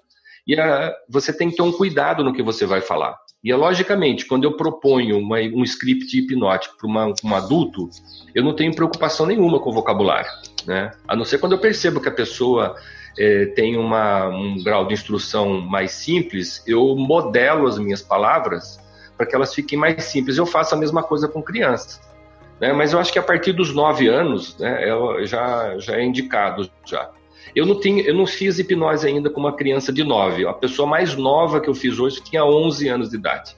[0.47, 3.19] e a, você tem que ter um cuidado no que você vai falar.
[3.43, 7.89] E, logicamente, quando eu proponho uma, um script hipnótico para um adulto,
[8.35, 10.31] eu não tenho preocupação nenhuma com o vocabulário.
[10.67, 10.91] Né?
[11.09, 12.77] A não ser quando eu percebo que a pessoa
[13.19, 18.79] é, tem uma, um grau de instrução mais simples, eu modelo as minhas palavras
[19.17, 20.37] para que elas fiquem mais simples.
[20.37, 22.01] Eu faço a mesma coisa com crianças.
[22.61, 22.73] Né?
[22.73, 24.83] Mas eu acho que a partir dos nove anos né,
[25.27, 27.11] já, já é indicado já.
[27.57, 30.47] Eu não, tinha, eu não fiz hipnose ainda com uma criança de 9.
[30.47, 33.57] A pessoa mais nova que eu fiz hoje tinha 11 anos de idade.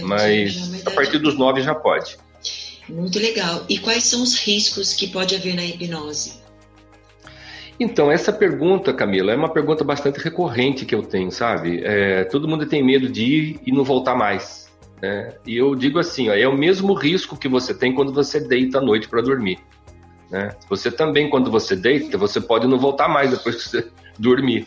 [0.00, 2.16] Mas a partir dos 9 já pode.
[2.88, 3.64] Muito legal.
[3.68, 6.38] E quais são os riscos que pode haver na hipnose?
[7.78, 11.80] Então, essa pergunta, Camila, é uma pergunta bastante recorrente que eu tenho, sabe?
[11.84, 14.67] É, todo mundo tem medo de ir e não voltar mais.
[15.00, 15.34] Né?
[15.46, 18.78] E eu digo assim, ó, é o mesmo risco que você tem quando você deita
[18.78, 19.58] à noite para dormir.
[20.30, 20.50] Né?
[20.68, 24.66] Você também, quando você deita, você pode não voltar mais depois que você dormir.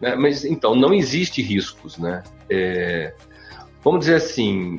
[0.00, 0.14] Né?
[0.14, 1.96] Mas então, não existe riscos.
[1.98, 2.22] Né?
[2.50, 3.14] É,
[3.82, 4.78] vamos dizer assim,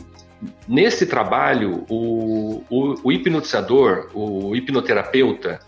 [0.68, 5.60] nesse trabalho, o, o, o, hipnotizador, o hipnoterapeuta,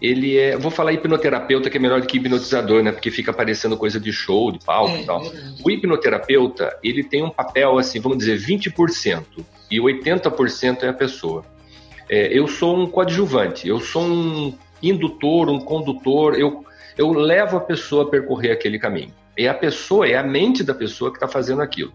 [0.00, 0.56] ele é.
[0.56, 2.90] Vou falar hipnoterapeuta que é melhor do que hipnotizador, né?
[2.92, 5.22] Porque fica parecendo coisa de show, de palco é, e tal.
[5.64, 9.24] O hipnoterapeuta, ele tem um papel, assim, vamos dizer, 20%,
[9.70, 11.44] e 80% é a pessoa.
[12.08, 16.64] É, eu sou um coadjuvante, eu sou um indutor, um condutor, eu,
[16.96, 19.12] eu levo a pessoa a percorrer aquele caminho.
[19.36, 21.92] É a pessoa, é a mente da pessoa que está fazendo aquilo.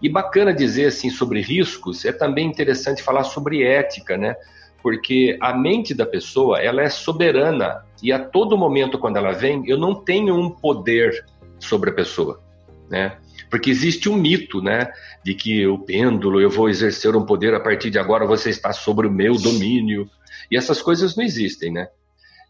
[0.00, 4.34] E bacana dizer assim sobre riscos, é também interessante falar sobre ética, né?
[4.82, 9.62] Porque a mente da pessoa, ela é soberana e a todo momento quando ela vem,
[9.66, 11.24] eu não tenho um poder
[11.58, 12.42] sobre a pessoa,
[12.88, 13.18] né?
[13.50, 14.92] Porque existe um mito, né,
[15.24, 18.72] de que o pêndulo, eu vou exercer um poder a partir de agora, você está
[18.72, 20.08] sobre o meu domínio.
[20.50, 21.88] E essas coisas não existem, né?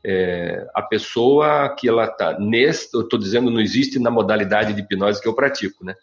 [0.04, 4.80] É, a pessoa que ela está neste, eu estou dizendo, não existe na modalidade de
[4.80, 5.94] hipnose que eu pratico, né?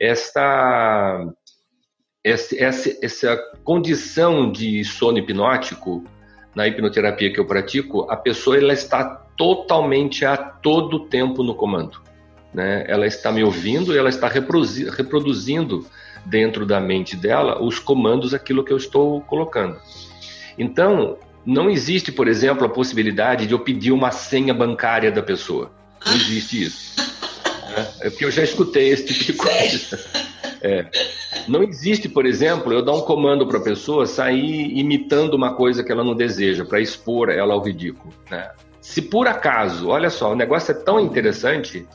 [0.00, 1.26] Esta,
[2.26, 6.02] essa, essa, essa condição de sono hipnótico
[6.56, 9.04] na hipnoterapia que eu pratico, a pessoa ela está
[9.36, 12.02] totalmente a todo tempo no comando.
[12.52, 12.84] Né?
[12.88, 15.86] Ela está me ouvindo e ela está reproduzindo
[16.24, 19.78] dentro da mente dela os comandos, aquilo que eu estou colocando.
[20.58, 25.70] Então, não existe, por exemplo, a possibilidade de eu pedir uma senha bancária da pessoa.
[26.04, 26.96] Não existe isso.
[28.00, 30.00] É, é porque eu já escutei esse tipo de coisa.
[30.62, 30.86] É.
[31.48, 35.84] Não existe, por exemplo, eu dar um comando para a pessoa sair imitando uma coisa
[35.84, 38.12] que ela não deseja, para expor ela ao ridículo.
[38.30, 38.50] Né?
[38.80, 41.86] Se por acaso, olha só, o negócio é tão interessante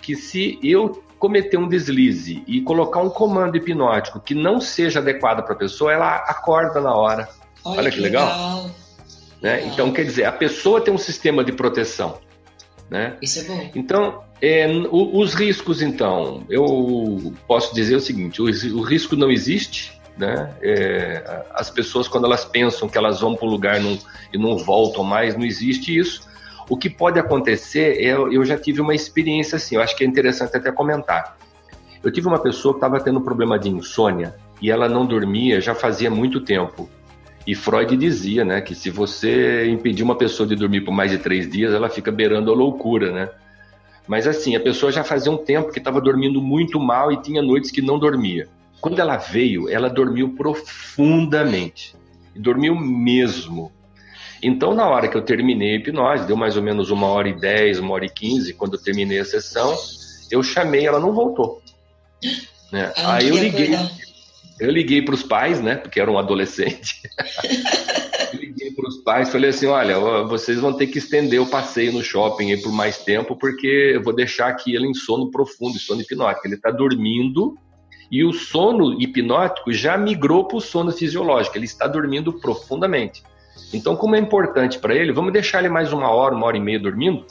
[0.00, 5.44] que se eu cometer um deslize e colocar um comando hipnótico que não seja adequado
[5.44, 7.28] para a pessoa, ela acorda na hora.
[7.64, 8.26] Olha, Olha que, que, legal.
[8.26, 8.70] legal.
[9.40, 9.66] Né?
[9.66, 12.18] Então, quer dizer, a pessoa tem um sistema de proteção.
[12.90, 13.16] Né?
[13.22, 13.70] Isso é bom.
[13.74, 19.30] Então, é, o, os riscos, então, eu posso dizer o seguinte: o, o risco não
[19.30, 20.00] existe.
[20.18, 20.52] Né?
[20.60, 23.96] É, as pessoas, quando elas pensam que elas vão para o lugar não,
[24.32, 26.28] e não voltam mais, não existe isso.
[26.68, 30.06] O que pode acontecer, é, eu já tive uma experiência assim, eu acho que é
[30.06, 31.36] interessante até comentar.
[32.02, 35.74] Eu tive uma pessoa que estava tendo problema de insônia e ela não dormia já
[35.74, 36.90] fazia muito tempo.
[37.46, 41.18] E Freud dizia, né, que se você impedir uma pessoa de dormir por mais de
[41.18, 43.30] três dias, ela fica beirando a loucura, né?
[44.06, 47.40] Mas assim, a pessoa já fazia um tempo que estava dormindo muito mal e tinha
[47.40, 48.48] noites que não dormia.
[48.80, 51.94] Quando ela veio, ela dormiu profundamente.
[52.34, 53.70] E dormiu mesmo.
[54.42, 57.38] Então, na hora que eu terminei a hipnose, deu mais ou menos uma hora e
[57.38, 59.76] dez, uma hora e quinze, quando eu terminei a sessão,
[60.30, 61.62] eu chamei, ela não voltou.
[62.72, 62.92] Né?
[62.96, 63.70] Aí eu liguei,
[64.58, 65.76] eu liguei para os pais, né?
[65.76, 67.02] Porque era um adolescente.
[68.36, 72.02] liguei para os pais, falei assim, olha, vocês vão ter que estender o passeio no
[72.02, 76.46] shopping por mais tempo, porque eu vou deixar aqui ele em sono profundo, sono hipnótico.
[76.46, 77.56] Ele está dormindo
[78.10, 81.56] e o sono hipnótico já migrou para o sono fisiológico.
[81.56, 83.22] Ele está dormindo profundamente.
[83.72, 86.60] Então, como é importante para ele, vamos deixar ele mais uma hora, uma hora e
[86.60, 87.24] meia dormindo,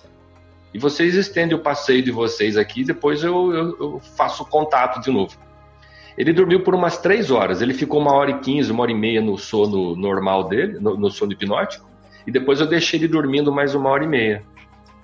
[0.74, 5.12] e vocês estendem o passeio de vocês aqui, depois eu, eu, eu faço contato de
[5.12, 5.38] novo.
[6.17, 8.95] Ele dormiu por umas três horas, ele ficou uma hora e quinze, uma hora e
[8.95, 11.89] meia no sono normal dele, no, no sono hipnótico,
[12.28, 14.43] e depois eu deixei ele dormindo mais uma hora e meia.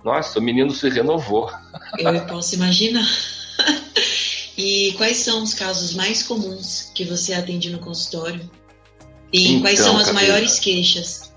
[0.03, 1.51] Nossa, o menino se renovou.
[1.99, 3.05] Eu posso imaginar.
[4.57, 8.41] E quais são os casos mais comuns que você atende no consultório?
[9.31, 11.31] E então, quais são as Camila, maiores queixas?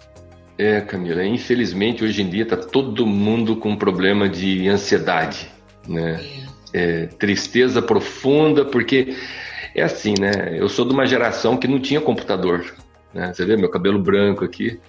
[0.56, 5.50] É, Camila, infelizmente hoje em dia está todo mundo com problema de ansiedade,
[5.86, 6.24] né?
[6.24, 6.50] É.
[6.72, 9.14] É, tristeza profunda, porque
[9.74, 10.56] é assim, né?
[10.58, 12.74] Eu sou de uma geração que não tinha computador,
[13.14, 13.32] né?
[13.32, 14.80] Você vê meu cabelo branco aqui.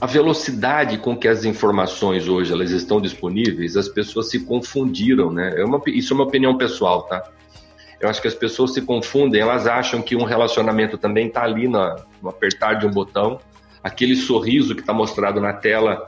[0.00, 5.54] a velocidade com que as informações hoje elas estão disponíveis, as pessoas se confundiram, né?
[5.56, 7.30] É uma, isso é uma opinião pessoal, tá?
[7.98, 11.66] Eu acho que as pessoas se confundem, elas acham que um relacionamento também está ali
[11.66, 13.40] na, no apertar de um botão,
[13.82, 16.06] aquele sorriso que está mostrado na tela,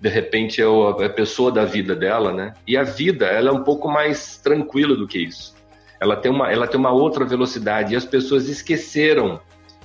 [0.00, 2.54] de repente é, a pessoa da vida dela, né?
[2.66, 5.54] E a vida, ela é um pouco mais tranquila do que isso.
[6.00, 9.40] Ela tem uma, ela tem uma outra velocidade e as pessoas esqueceram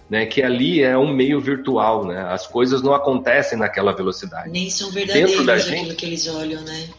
[0.10, 2.22] né, que ali é um meio virtual, né?
[2.30, 4.50] As coisas não acontecem naquela velocidade.
[4.50, 5.96] Nem são verdadeiros da aquilo gente...
[5.96, 6.90] que eles olham, né?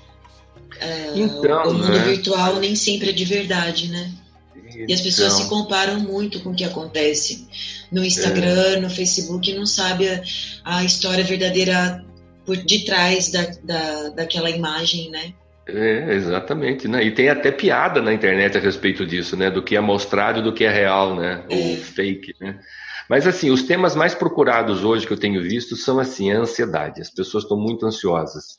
[0.80, 1.98] É, então, o mundo né?
[2.04, 4.10] virtual nem sempre é de verdade, né?
[4.56, 4.86] Então...
[4.88, 5.60] E as pessoas se então.
[5.60, 7.46] comparam muito com o que acontece
[7.92, 8.80] no Instagram, é.
[8.80, 10.22] no Facebook, e não sabe a,
[10.64, 12.04] a, história verdadeira
[12.44, 15.32] por detrás da, da, daquela imagem, né?
[15.66, 17.02] É, exatamente, né?
[17.02, 19.50] E tem até piada na internet a respeito disso, né?
[19.50, 21.44] Do que é mostrado e do que é real, né?
[21.48, 21.54] É.
[21.54, 22.60] Ou fake, né?
[23.08, 27.00] Mas assim, os temas mais procurados hoje que eu tenho visto são assim, a ansiedade.
[27.00, 28.56] As pessoas estão muito ansiosas.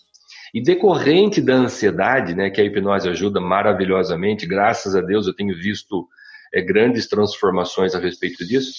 [0.53, 5.55] E decorrente da ansiedade, né, que a hipnose ajuda maravilhosamente, graças a Deus eu tenho
[5.55, 6.07] visto
[6.53, 8.71] é, grandes transformações a respeito disso.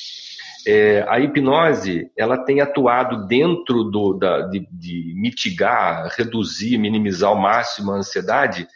[0.66, 7.36] É, a hipnose ela tem atuado dentro do, da, de, de mitigar, reduzir, minimizar ao
[7.36, 8.66] máximo a ansiedade.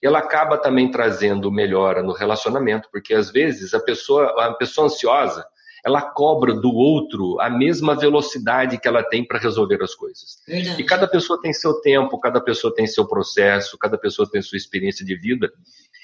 [0.00, 5.44] Ela acaba também trazendo melhora no relacionamento, porque às vezes a pessoa, a pessoa ansiosa,
[5.84, 10.38] ela cobra do outro a mesma velocidade que ela tem para resolver as coisas.
[10.46, 10.80] Verdade.
[10.80, 14.56] E cada pessoa tem seu tempo, cada pessoa tem seu processo, cada pessoa tem sua
[14.56, 15.50] experiência de vida.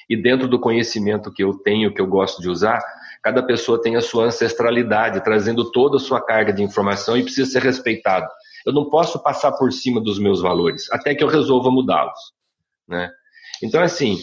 [0.09, 2.83] E dentro do conhecimento que eu tenho, que eu gosto de usar,
[3.27, 7.51] cada pessoa tem a sua ancestralidade, trazendo toda a sua carga de informação e precisa
[7.51, 8.29] ser respeitado.
[8.65, 12.21] Eu não posso passar por cima dos meus valores, até que eu resolva mudá-los.
[12.87, 13.11] Né?
[13.61, 14.21] Então, assim,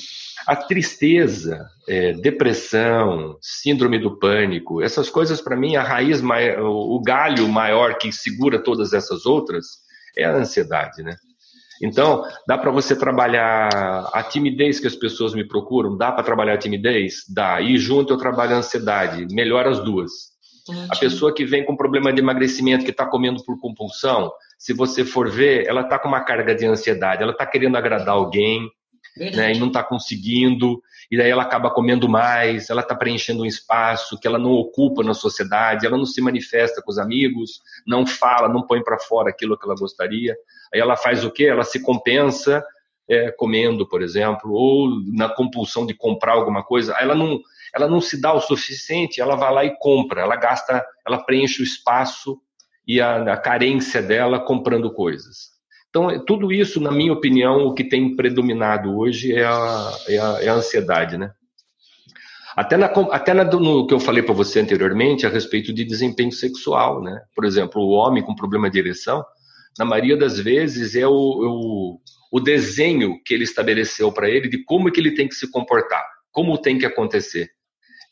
[0.47, 6.21] a tristeza, é, depressão, síndrome do pânico, essas coisas para mim, a raiz,
[6.61, 9.65] o galho maior que segura todas essas outras
[10.17, 11.17] é a ansiedade, né?
[11.83, 13.69] Então, dá para você trabalhar
[14.13, 15.97] a timidez que as pessoas me procuram?
[15.97, 17.25] Dá para trabalhar a timidez?
[17.27, 17.59] Dá.
[17.59, 19.27] E junto eu trabalho a ansiedade.
[19.33, 20.31] Melhor as duas.
[20.69, 20.87] Ótimo.
[20.89, 25.03] A pessoa que vem com problema de emagrecimento, que está comendo por compulsão, se você
[25.03, 28.69] for ver, ela está com uma carga de ansiedade, ela está querendo agradar alguém,
[29.17, 33.45] né, e não está conseguindo, e daí ela acaba comendo mais, ela está preenchendo um
[33.45, 38.07] espaço que ela não ocupa na sociedade, ela não se manifesta com os amigos, não
[38.07, 40.35] fala, não põe para fora aquilo que ela gostaria.
[40.73, 41.45] Aí ela faz o quê?
[41.45, 42.63] Ela se compensa
[43.09, 46.95] é, comendo, por exemplo, ou na compulsão de comprar alguma coisa.
[46.99, 47.39] Ela não,
[47.75, 51.61] ela não se dá o suficiente, ela vai lá e compra, ela gasta, ela preenche
[51.61, 52.39] o espaço
[52.87, 55.53] e a, a carência dela comprando coisas.
[55.89, 60.37] Então, tudo isso, na minha opinião, o que tem predominado hoje é a, é a,
[60.41, 61.31] é a ansiedade, né?
[62.55, 66.31] Até, na, até na, no que eu falei para você anteriormente a respeito de desempenho
[66.31, 67.21] sexual, né?
[67.35, 69.23] Por exemplo, o homem com problema de ereção,
[69.77, 71.99] na maioria das vezes é o, o,
[72.31, 75.49] o desenho que ele estabeleceu para ele de como é que ele tem que se
[75.49, 77.49] comportar, como tem que acontecer.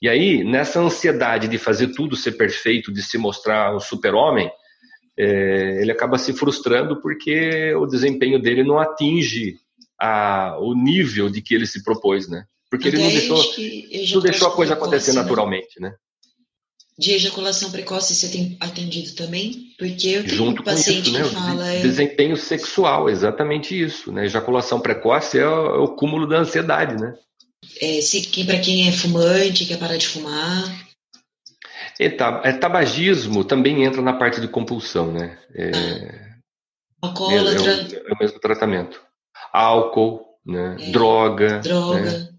[0.01, 4.51] E aí, nessa ansiedade de fazer tudo ser perfeito, de se mostrar um super-homem,
[5.17, 9.57] é, ele acaba se frustrando porque o desempenho dele não atinge
[9.99, 12.45] a, o nível de que ele se propôs, né?
[12.69, 13.37] Porque ele não deixou,
[14.13, 15.21] não deixou a coisa acontecer né?
[15.21, 15.93] naturalmente, né?
[17.01, 19.73] De ejaculação precoce você tem atendido também?
[19.75, 21.23] Porque eu tenho Junto um paciente isso, né?
[21.23, 21.67] que fala...
[21.67, 21.81] É...
[21.81, 24.25] Desempenho sexual, exatamente isso, né?
[24.25, 27.15] Ejaculação precoce é o, é o cúmulo da ansiedade, né?
[27.81, 27.99] É,
[28.45, 30.91] para quem é fumante, quer parar de fumar...
[31.99, 35.39] É, tabagismo também entra na parte de compulsão, né?
[35.55, 36.31] É,
[37.01, 37.71] Alcoólatra.
[37.71, 39.01] É, é, o, é, o, mesmo tratamento.
[39.51, 40.77] Álcool, né?
[40.79, 41.59] É, droga.
[41.59, 41.99] Droga.
[41.99, 42.29] Né?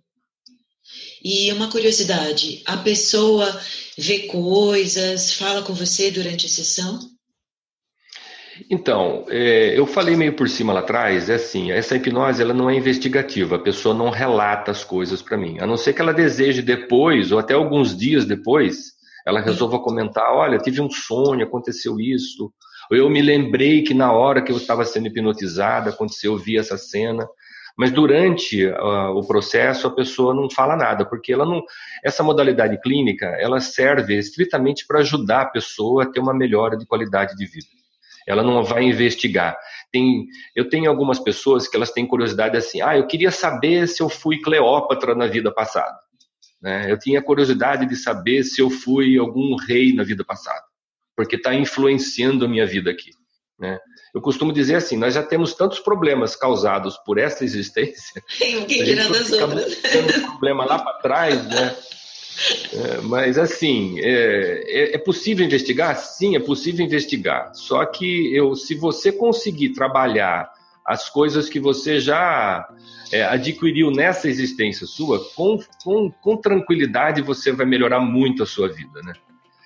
[1.24, 3.60] E uma curiosidade, a pessoa
[3.96, 6.98] vê coisas, fala com você durante a sessão?
[8.70, 12.68] Então, é, eu falei meio por cima lá atrás, é assim, essa hipnose ela não
[12.68, 16.12] é investigativa, a pessoa não relata as coisas para mim, a não ser que ela
[16.12, 18.92] deseje depois, ou até alguns dias depois,
[19.26, 22.52] ela resolva comentar: olha, tive um sonho, aconteceu isso.
[22.90, 26.58] Ou eu me lembrei que na hora que eu estava sendo hipnotizada, aconteceu, eu vi
[26.58, 27.26] essa cena.
[27.76, 31.62] Mas durante uh, o processo a pessoa não fala nada, porque ela não,
[32.04, 36.86] essa modalidade clínica ela serve estritamente para ajudar a pessoa a ter uma melhora de
[36.86, 37.66] qualidade de vida.
[38.26, 39.56] Ela não vai investigar.
[39.90, 44.02] Tem, eu tenho algumas pessoas que elas têm curiosidade assim, ah, eu queria saber se
[44.02, 45.98] eu fui Cleópatra na vida passada.
[46.60, 46.90] Né?
[46.90, 50.62] Eu tinha curiosidade de saber se eu fui algum rei na vida passada,
[51.16, 53.10] porque está influenciando a minha vida aqui.
[53.58, 53.78] Né?
[54.14, 58.22] Eu costumo dizer assim: nós já temos tantos problemas causados por essa existência.
[58.38, 59.78] Quem tirando as outras.
[59.78, 61.76] um problema lá para trás, né?
[62.72, 65.96] É, mas assim, é, é, é, possível investigar?
[65.96, 67.54] Sim, é possível investigar.
[67.54, 70.50] Só que eu, se você conseguir trabalhar
[70.84, 72.68] as coisas que você já
[73.12, 78.68] é, adquiriu nessa existência sua, com, com, com, tranquilidade você vai melhorar muito a sua
[78.68, 79.12] vida, né?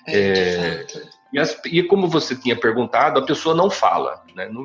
[0.08, 0.86] É, é
[1.32, 4.48] e, as, e, como você tinha perguntado, a pessoa não fala, né?
[4.48, 4.64] Não,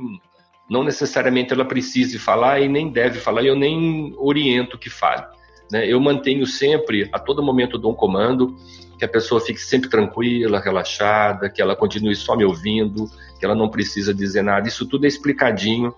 [0.70, 5.26] não necessariamente ela precise falar e nem deve falar, eu nem oriento que fale.
[5.72, 5.86] Né?
[5.88, 8.56] Eu mantenho sempre, a todo momento, dou um comando,
[8.98, 13.10] que a pessoa fique sempre tranquila, relaxada, que ela continue só me ouvindo,
[13.40, 14.68] que ela não precisa dizer nada.
[14.68, 15.94] Isso tudo é explicadinho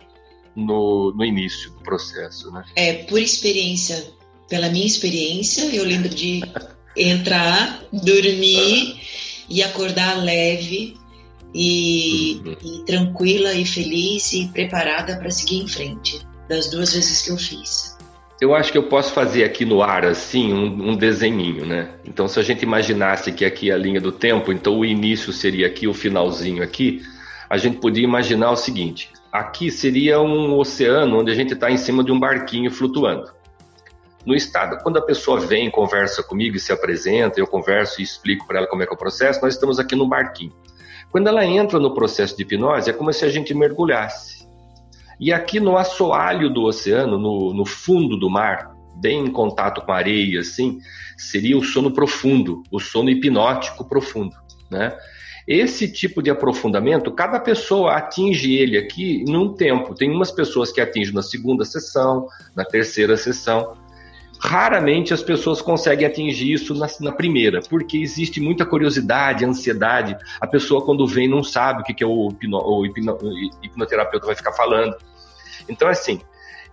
[0.56, 2.52] no, no início do processo.
[2.52, 2.64] Né?
[2.76, 4.14] É, por experiência,
[4.48, 6.42] pela minha experiência, eu lembro de
[6.96, 9.02] entrar, dormir
[9.50, 10.96] e acordar leve
[11.54, 12.56] e, uhum.
[12.64, 17.38] e tranquila e feliz e preparada para seguir em frente, das duas vezes que eu
[17.38, 17.94] fiz.
[18.42, 21.92] Eu acho que eu posso fazer aqui no ar, assim, um, um desenhinho, né?
[22.04, 25.32] Então, se a gente imaginasse que aqui é a linha do tempo, então o início
[25.32, 27.02] seria aqui, o finalzinho aqui,
[27.50, 31.78] a gente podia imaginar o seguinte: aqui seria um oceano onde a gente está em
[31.78, 33.32] cima de um barquinho flutuando.
[34.26, 38.48] No estado, quando a pessoa vem, conversa comigo e se apresenta, eu converso e explico
[38.48, 40.54] para ela como é que é o processo, nós estamos aqui no barquinho.
[41.12, 44.48] Quando ela entra no processo de hipnose, é como se a gente mergulhasse.
[45.20, 49.92] E aqui no assoalho do oceano, no, no fundo do mar, bem em contato com
[49.92, 50.80] a areia, assim,
[51.18, 54.36] seria o sono profundo, o sono hipnótico profundo,
[54.72, 54.98] né?
[55.48, 59.94] Esse tipo de aprofundamento, cada pessoa atinge ele aqui num tempo.
[59.94, 63.76] Tem umas pessoas que atingem na segunda sessão, na terceira sessão,
[64.46, 70.18] Raramente as pessoas conseguem atingir isso na, na, primeira, porque existe muita curiosidade, ansiedade.
[70.42, 73.18] A pessoa, quando vem, não sabe o que, que é o, hipno, o, hipno,
[73.64, 74.98] hipnoterapeuta vai ficar falando.
[75.70, 76.20] Então, assim,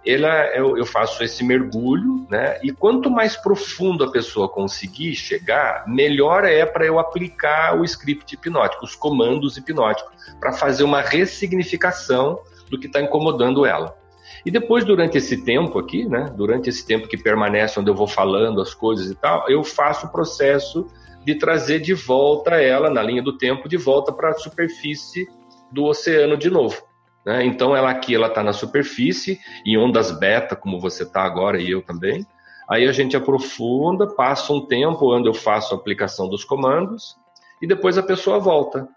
[0.04, 2.58] ela, eu, eu, faço esse mergulho, né?
[2.60, 8.34] E quanto mais profundo a pessoa conseguir chegar, melhor é para eu aplicar o script
[8.34, 13.99] hipnótico, os comandos hipnóticos, para fazer uma ressignificação do que está incomodando ela.
[14.44, 18.06] E depois, durante esse tempo aqui, né, durante esse tempo que permanece onde eu vou
[18.06, 20.86] falando as coisas e tal, eu faço o processo
[21.24, 25.28] de trazer de volta ela, na linha do tempo, de volta para a superfície
[25.70, 26.82] do oceano de novo.
[27.24, 27.44] Né?
[27.44, 31.70] Então, ela aqui ela está na superfície, em ondas beta, como você está agora e
[31.70, 32.26] eu também.
[32.68, 37.16] Aí a gente aprofunda, passa um tempo onde eu faço a aplicação dos comandos
[37.60, 38.88] e depois a pessoa volta.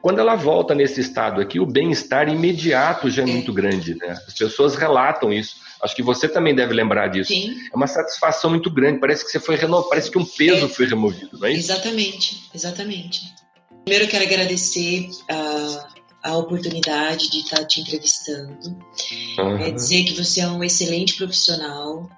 [0.00, 4.16] Quando ela volta nesse estado aqui, o bem-estar imediato já é muito grande, né?
[4.26, 5.56] As pessoas relatam isso.
[5.82, 7.32] Acho que você também deve lembrar disso.
[7.32, 7.56] Sim.
[7.72, 9.00] É uma satisfação muito grande.
[9.00, 10.68] Parece que você foi renovado, parece que um peso é.
[10.68, 11.70] foi removido, não é isso?
[11.72, 13.22] Exatamente, exatamente.
[13.84, 15.88] Primeiro eu quero agradecer a,
[16.30, 18.76] a oportunidade de estar te entrevistando.
[19.38, 19.58] Uhum.
[19.58, 22.08] É dizer que você é um excelente profissional.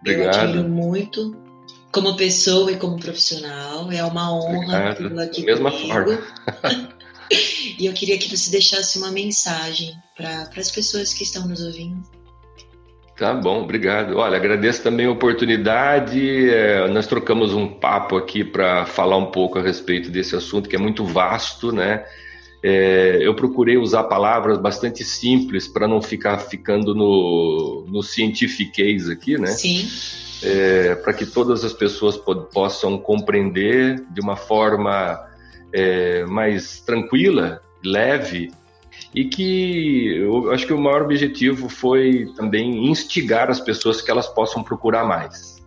[0.00, 0.34] Obrigado.
[0.34, 1.36] Eu admiro muito
[1.92, 3.90] como pessoa e como profissional.
[3.92, 5.92] É uma honra tê-lo aqui Da mesma comigo.
[5.92, 6.18] forma.
[7.78, 12.02] e eu queria que você deixasse uma mensagem para as pessoas que estão nos ouvindo.
[13.16, 14.16] Tá bom, obrigado.
[14.16, 16.48] Olha, agradeço também a oportunidade.
[16.48, 20.74] É, nós trocamos um papo aqui para falar um pouco a respeito desse assunto que
[20.74, 22.04] é muito vasto, né?
[22.62, 29.36] É, eu procurei usar palavras bastante simples para não ficar ficando no, no cientifiquez aqui,
[29.36, 29.48] né?
[29.48, 29.86] Sim.
[30.42, 32.18] É, para que todas as pessoas
[32.50, 35.29] possam compreender de uma forma
[35.72, 38.52] é, mais tranquila, leve,
[39.14, 44.26] e que eu acho que o maior objetivo foi também instigar as pessoas que elas
[44.28, 45.60] possam procurar mais.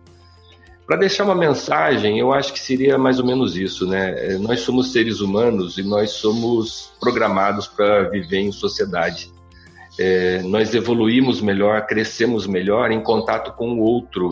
[0.86, 4.34] Para deixar uma mensagem, eu acho que seria mais ou menos isso, né?
[4.34, 9.32] É, nós somos seres humanos e nós somos programados para viver em sociedade.
[9.98, 14.30] É, nós evoluímos melhor, crescemos melhor em contato com o outro,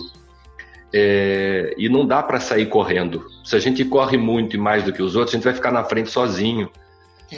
[0.92, 3.26] é, e não dá para sair correndo.
[3.44, 5.72] Se a gente corre muito e mais do que os outros, a gente vai ficar
[5.72, 6.70] na frente sozinho.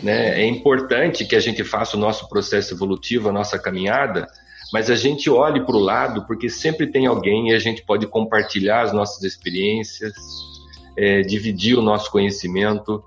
[0.02, 0.40] Né?
[0.40, 4.26] É importante que a gente faça o nosso processo evolutivo, a nossa caminhada,
[4.72, 8.06] mas a gente olhe para o lado, porque sempre tem alguém e a gente pode
[8.08, 10.12] compartilhar as nossas experiências,
[10.96, 13.04] é, dividir o nosso conhecimento.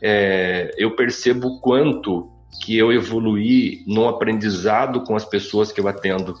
[0.00, 2.30] É, eu percebo o quanto
[2.62, 6.36] que eu evoluí no aprendizado com as pessoas que eu atendo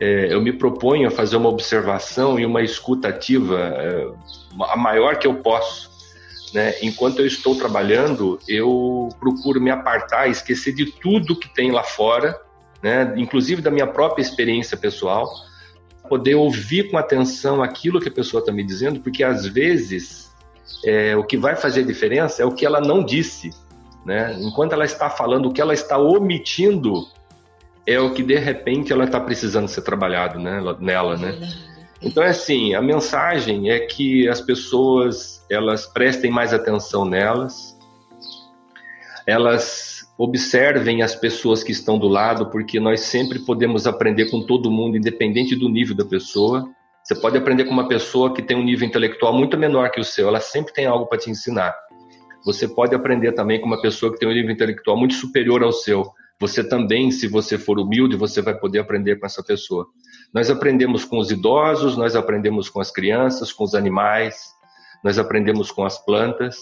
[0.00, 4.08] é, eu me proponho a fazer uma observação e uma escutativa é,
[4.68, 5.90] a maior que eu posso.
[6.54, 6.74] Né?
[6.82, 12.38] Enquanto eu estou trabalhando, eu procuro me apartar, esquecer de tudo que tem lá fora,
[12.82, 13.12] né?
[13.16, 15.28] inclusive da minha própria experiência pessoal,
[16.08, 20.32] poder ouvir com atenção aquilo que a pessoa está me dizendo, porque às vezes
[20.84, 23.50] é, o que vai fazer diferença é o que ela não disse.
[24.06, 24.38] Né?
[24.40, 27.06] Enquanto ela está falando, o que ela está omitindo
[27.88, 31.34] é o que de repente ela está precisando ser trabalhado né, nela, né?
[32.02, 37.76] Então é assim, a mensagem é que as pessoas elas prestem mais atenção nelas,
[39.26, 44.70] elas observem as pessoas que estão do lado, porque nós sempre podemos aprender com todo
[44.70, 46.68] mundo, independente do nível da pessoa.
[47.02, 50.04] Você pode aprender com uma pessoa que tem um nível intelectual muito menor que o
[50.04, 51.74] seu, ela sempre tem algo para te ensinar.
[52.44, 55.72] Você pode aprender também com uma pessoa que tem um nível intelectual muito superior ao
[55.72, 56.12] seu.
[56.40, 59.86] Você também, se você for humilde, você vai poder aprender com essa pessoa.
[60.32, 64.54] Nós aprendemos com os idosos, nós aprendemos com as crianças, com os animais,
[65.02, 66.56] nós aprendemos com as plantas.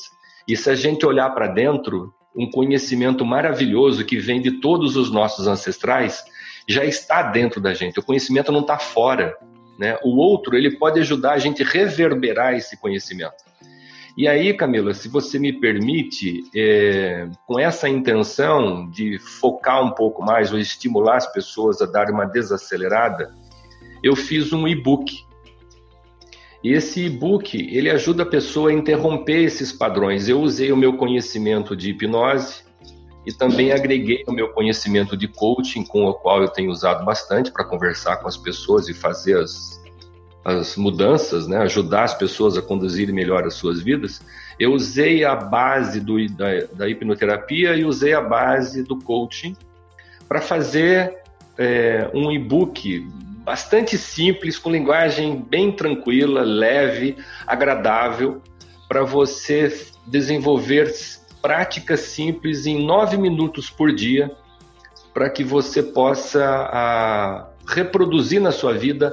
[0.49, 5.11] E se a gente olhar para dentro, um conhecimento maravilhoso que vem de todos os
[5.11, 6.24] nossos ancestrais
[6.68, 7.99] já está dentro da gente.
[7.99, 9.37] O conhecimento não está fora.
[9.79, 9.99] Né?
[10.03, 13.45] O outro ele pode ajudar a gente a reverberar esse conhecimento.
[14.16, 20.24] E aí, Camila, se você me permite, é, com essa intenção de focar um pouco
[20.24, 23.34] mais ou estimular as pessoas a dar uma desacelerada,
[24.02, 25.22] eu fiz um e-book.
[26.64, 30.30] E esse e-book, ele ajuda a pessoa a interromper esses padrões.
[30.30, 32.64] Eu usei o meu conhecimento de hipnose
[33.26, 37.52] e também agreguei o meu conhecimento de coaching, com o qual eu tenho usado bastante
[37.52, 39.78] para conversar com as pessoas e fazer as,
[40.47, 44.22] as mudanças, né, ajudar as pessoas a conduzirem melhor as suas vidas,
[44.61, 49.57] eu usei a base do, da, da hipnoterapia e usei a base do coaching
[50.28, 51.18] para fazer
[51.59, 53.01] é, um e-book
[53.44, 58.40] bastante simples, com linguagem bem tranquila, leve, agradável,
[58.88, 60.94] para você desenvolver
[61.42, 64.30] práticas simples em nove minutos por dia,
[65.12, 69.12] para que você possa a, reproduzir na sua vida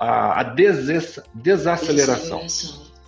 [0.00, 2.42] a, a des, desaceleração.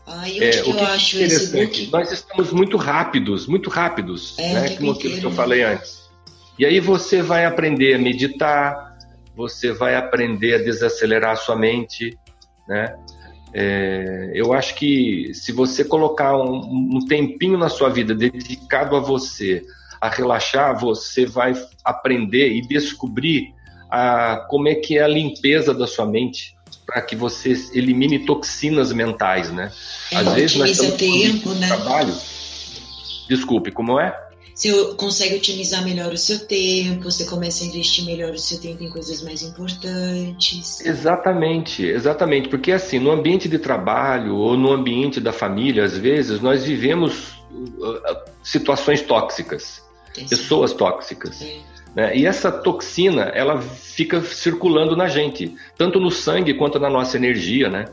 [0.07, 4.53] Ah, e é, o que eu acho interessante, nós estamos muito rápidos, muito rápidos, é,
[4.53, 6.03] né, como aquilo que eu falei antes.
[6.59, 8.99] E aí você vai aprender a meditar,
[9.34, 12.18] você vai aprender a desacelerar a sua mente,
[12.68, 12.95] né?
[13.55, 19.01] É, eu acho que se você colocar um, um, tempinho na sua vida dedicado a
[19.01, 19.62] você,
[20.01, 21.53] a relaxar, você vai
[21.84, 23.53] aprender e descobrir
[23.90, 26.57] a, como é que é a limpeza da sua mente
[26.93, 29.72] para que você elimine toxinas mentais, né?
[30.11, 31.66] É, Às vezes nós estamos tempo, né?
[31.66, 32.14] trabalho.
[33.28, 34.14] Desculpe, como é?
[34.55, 38.84] Você consegue otimizar melhor o seu tempo, você começa a investir melhor o seu tempo
[38.84, 40.82] em coisas mais importantes.
[40.82, 46.43] Exatamente, exatamente, porque assim, no ambiente de trabalho ou no ambiente da família, às vezes
[46.43, 49.82] nós vivemos uh, uh, situações tóxicas,
[50.28, 51.40] pessoas tóxicas.
[51.40, 51.72] É.
[51.95, 52.16] Né?
[52.16, 57.68] E essa toxina, ela fica circulando na gente, tanto no sangue quanto na nossa energia,
[57.68, 57.86] né?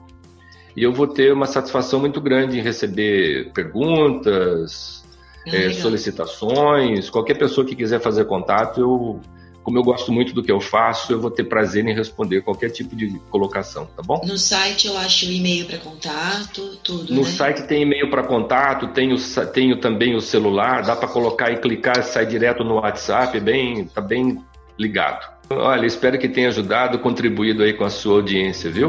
[0.76, 5.03] e eu vou ter uma satisfação muito grande em receber perguntas,
[5.48, 9.20] é, solicitações, qualquer pessoa que quiser fazer contato, eu,
[9.64, 12.70] como eu gosto muito do que eu faço, eu vou ter prazer em responder qualquer
[12.70, 14.22] tipo de colocação, tá bom?
[14.26, 17.14] No site eu acho o e-mail para contato, tudo.
[17.14, 17.30] No né?
[17.30, 19.16] site tem e-mail para contato, tenho,
[19.54, 24.02] tenho também o celular, dá para colocar e clicar, sai direto no WhatsApp, bem, tá
[24.02, 24.44] bem
[24.78, 25.32] ligado.
[25.50, 28.88] Olha, espero que tenha ajudado, contribuído aí com a sua audiência, viu?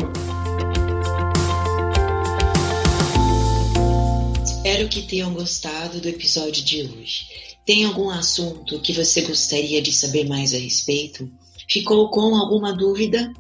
[4.85, 7.27] Espero que tenham gostado do episódio de hoje.
[7.65, 11.31] Tem algum assunto que você gostaria de saber mais a respeito?
[11.71, 13.33] Ficou com alguma dúvida?